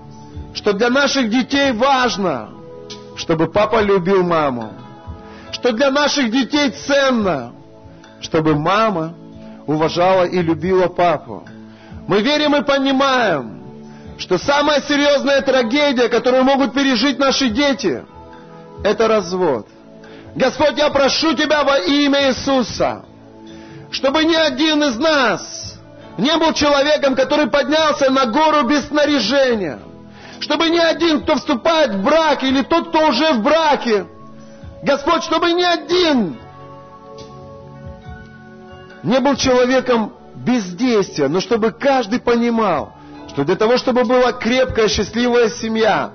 [0.55, 2.51] что для наших детей важно,
[3.17, 4.73] чтобы папа любил маму,
[5.53, 7.53] что для наших детей ценно,
[8.21, 9.15] чтобы мама
[9.67, 11.47] уважала и любила папу.
[12.07, 13.63] Мы верим и понимаем,
[14.19, 18.05] что самая серьезная трагедия, которую могут пережить наши дети,
[18.85, 19.69] это развод.
[20.35, 23.05] Господь, я прошу Тебя во имя Иисуса,
[23.91, 25.79] чтобы ни один из нас
[26.19, 29.79] не был человеком, который поднялся на гору без снаряжения.
[30.41, 34.07] Чтобы ни один, кто вступает в брак, или тот, кто уже в браке,
[34.83, 36.37] Господь, чтобы ни один
[39.07, 42.93] не был человеком бездействия, но чтобы каждый понимал,
[43.29, 46.11] что для того, чтобы была крепкая, счастливая семья,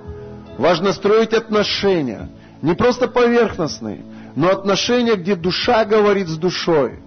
[0.57, 2.29] важно строить отношения,
[2.61, 4.03] не просто поверхностные,
[4.35, 6.99] но отношения, где душа говорит с душой.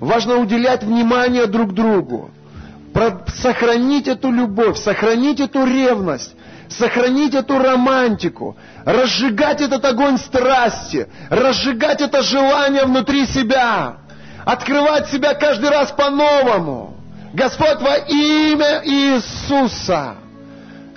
[0.00, 2.30] Важно уделять внимание друг другу,
[3.36, 6.34] сохранить эту любовь, сохранить эту ревность,
[6.70, 8.56] сохранить эту романтику,
[8.86, 13.98] разжигать этот огонь страсти, разжигать это желание внутри себя
[14.44, 16.96] открывать себя каждый раз по-новому.
[17.32, 20.16] Господь, во имя Иисуса,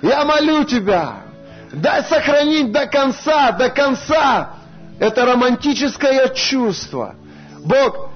[0.02, 1.24] я молю Тебя,
[1.72, 4.50] дай сохранить до конца, до конца
[5.00, 7.16] это романтическое чувство.
[7.64, 8.10] Бог,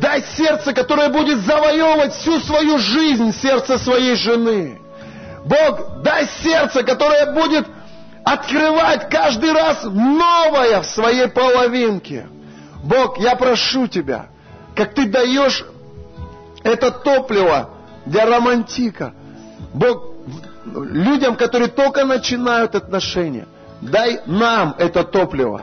[0.00, 4.78] дай сердце, которое будет завоевывать всю свою жизнь, сердце своей жены.
[5.44, 7.66] Бог, дай сердце, которое будет
[8.24, 12.26] открывать каждый раз новое в своей половинке.
[12.82, 14.26] Бог, я прошу Тебя,
[14.76, 15.64] как ты даешь
[16.62, 17.70] это топливо
[18.04, 19.14] для романтика.
[19.72, 20.12] Бог,
[20.64, 23.46] людям, которые только начинают отношения,
[23.80, 25.62] дай нам это топливо.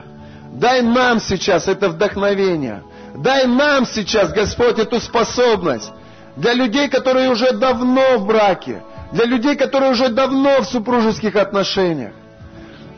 [0.53, 2.83] Дай нам сейчас это вдохновение.
[3.15, 5.91] Дай нам сейчас, Господь, эту способность.
[6.35, 8.81] Для людей, которые уже давно в браке.
[9.11, 12.13] Для людей, которые уже давно в супружеских отношениях.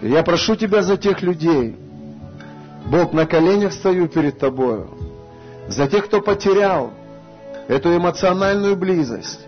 [0.01, 1.75] Я прошу Тебя за тех людей.
[2.85, 4.94] Бог, на коленях стою перед Тобою
[5.67, 6.91] за тех, кто потерял
[7.67, 9.39] эту эмоциональную близость.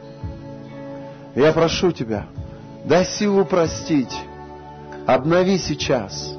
[1.35, 2.27] Я прошу Тебя,
[2.87, 4.15] Дай силу простить.
[5.05, 6.33] Обнови сейчас.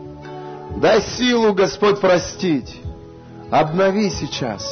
[0.79, 2.81] Дай силу, Господь, простить.
[3.51, 4.67] Обнови сейчас.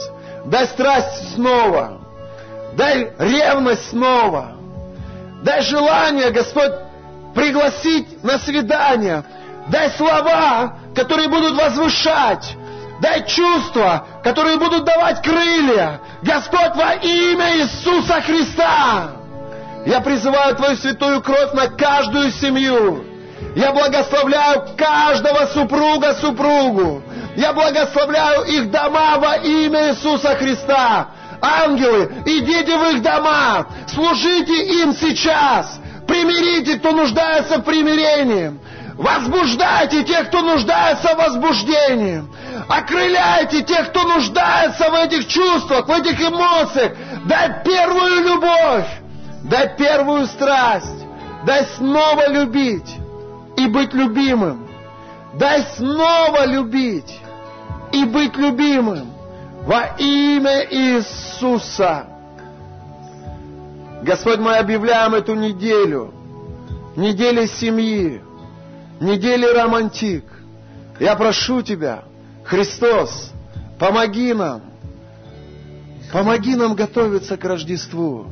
[0.46, 1.98] Дай страсть снова.
[2.78, 4.56] Дай ревность снова.
[5.42, 6.72] Дай желание, Господь,
[7.34, 9.22] пригласить на свидание.
[9.68, 12.56] Дай слова, которые будут возвышать.
[13.01, 16.01] Дай чувства, которые будут давать крылья.
[16.23, 19.10] Господь, во имя Иисуса Христа.
[19.85, 23.05] Я призываю Твою святую кровь на каждую семью.
[23.55, 27.02] Я благословляю каждого супруга супругу.
[27.36, 31.09] Я благословляю их дома во имя Иисуса Христа.
[31.40, 35.78] Ангелы, идите в их дома, служите им сейчас.
[36.06, 38.59] Примирите, кто нуждается в примирении.
[38.97, 42.24] Возбуждайте тех, кто нуждается в возбуждении.
[42.66, 46.93] Окрыляйте тех, кто нуждается в этих чувствах, в этих эмоциях.
[47.27, 48.89] Дай первую любовь.
[49.44, 51.05] Дай первую страсть.
[51.44, 52.97] Дай снова любить
[53.56, 54.66] и быть любимым.
[55.35, 57.20] Дай снова любить
[57.93, 59.12] и быть любимым
[59.66, 62.06] во имя Иисуса.
[64.02, 66.14] Господь, мы объявляем эту неделю,
[66.97, 68.23] неделю семьи,
[69.01, 70.24] неделю романтик.
[70.98, 72.05] Я прошу Тебя,
[72.44, 73.32] Христос,
[73.78, 74.62] помоги нам,
[76.12, 78.27] помоги нам готовиться к Рождеству.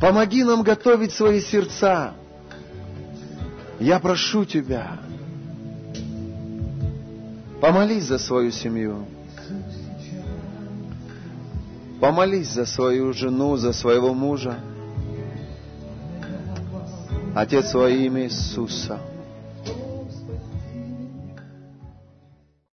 [0.00, 2.14] Помоги нам готовить свои сердца.
[3.78, 4.98] Я прошу Тебя,
[7.60, 9.06] помолись за свою семью.
[12.00, 14.56] Помолись за свою жену, за своего мужа.
[17.34, 18.98] Отец во имя Иисуса–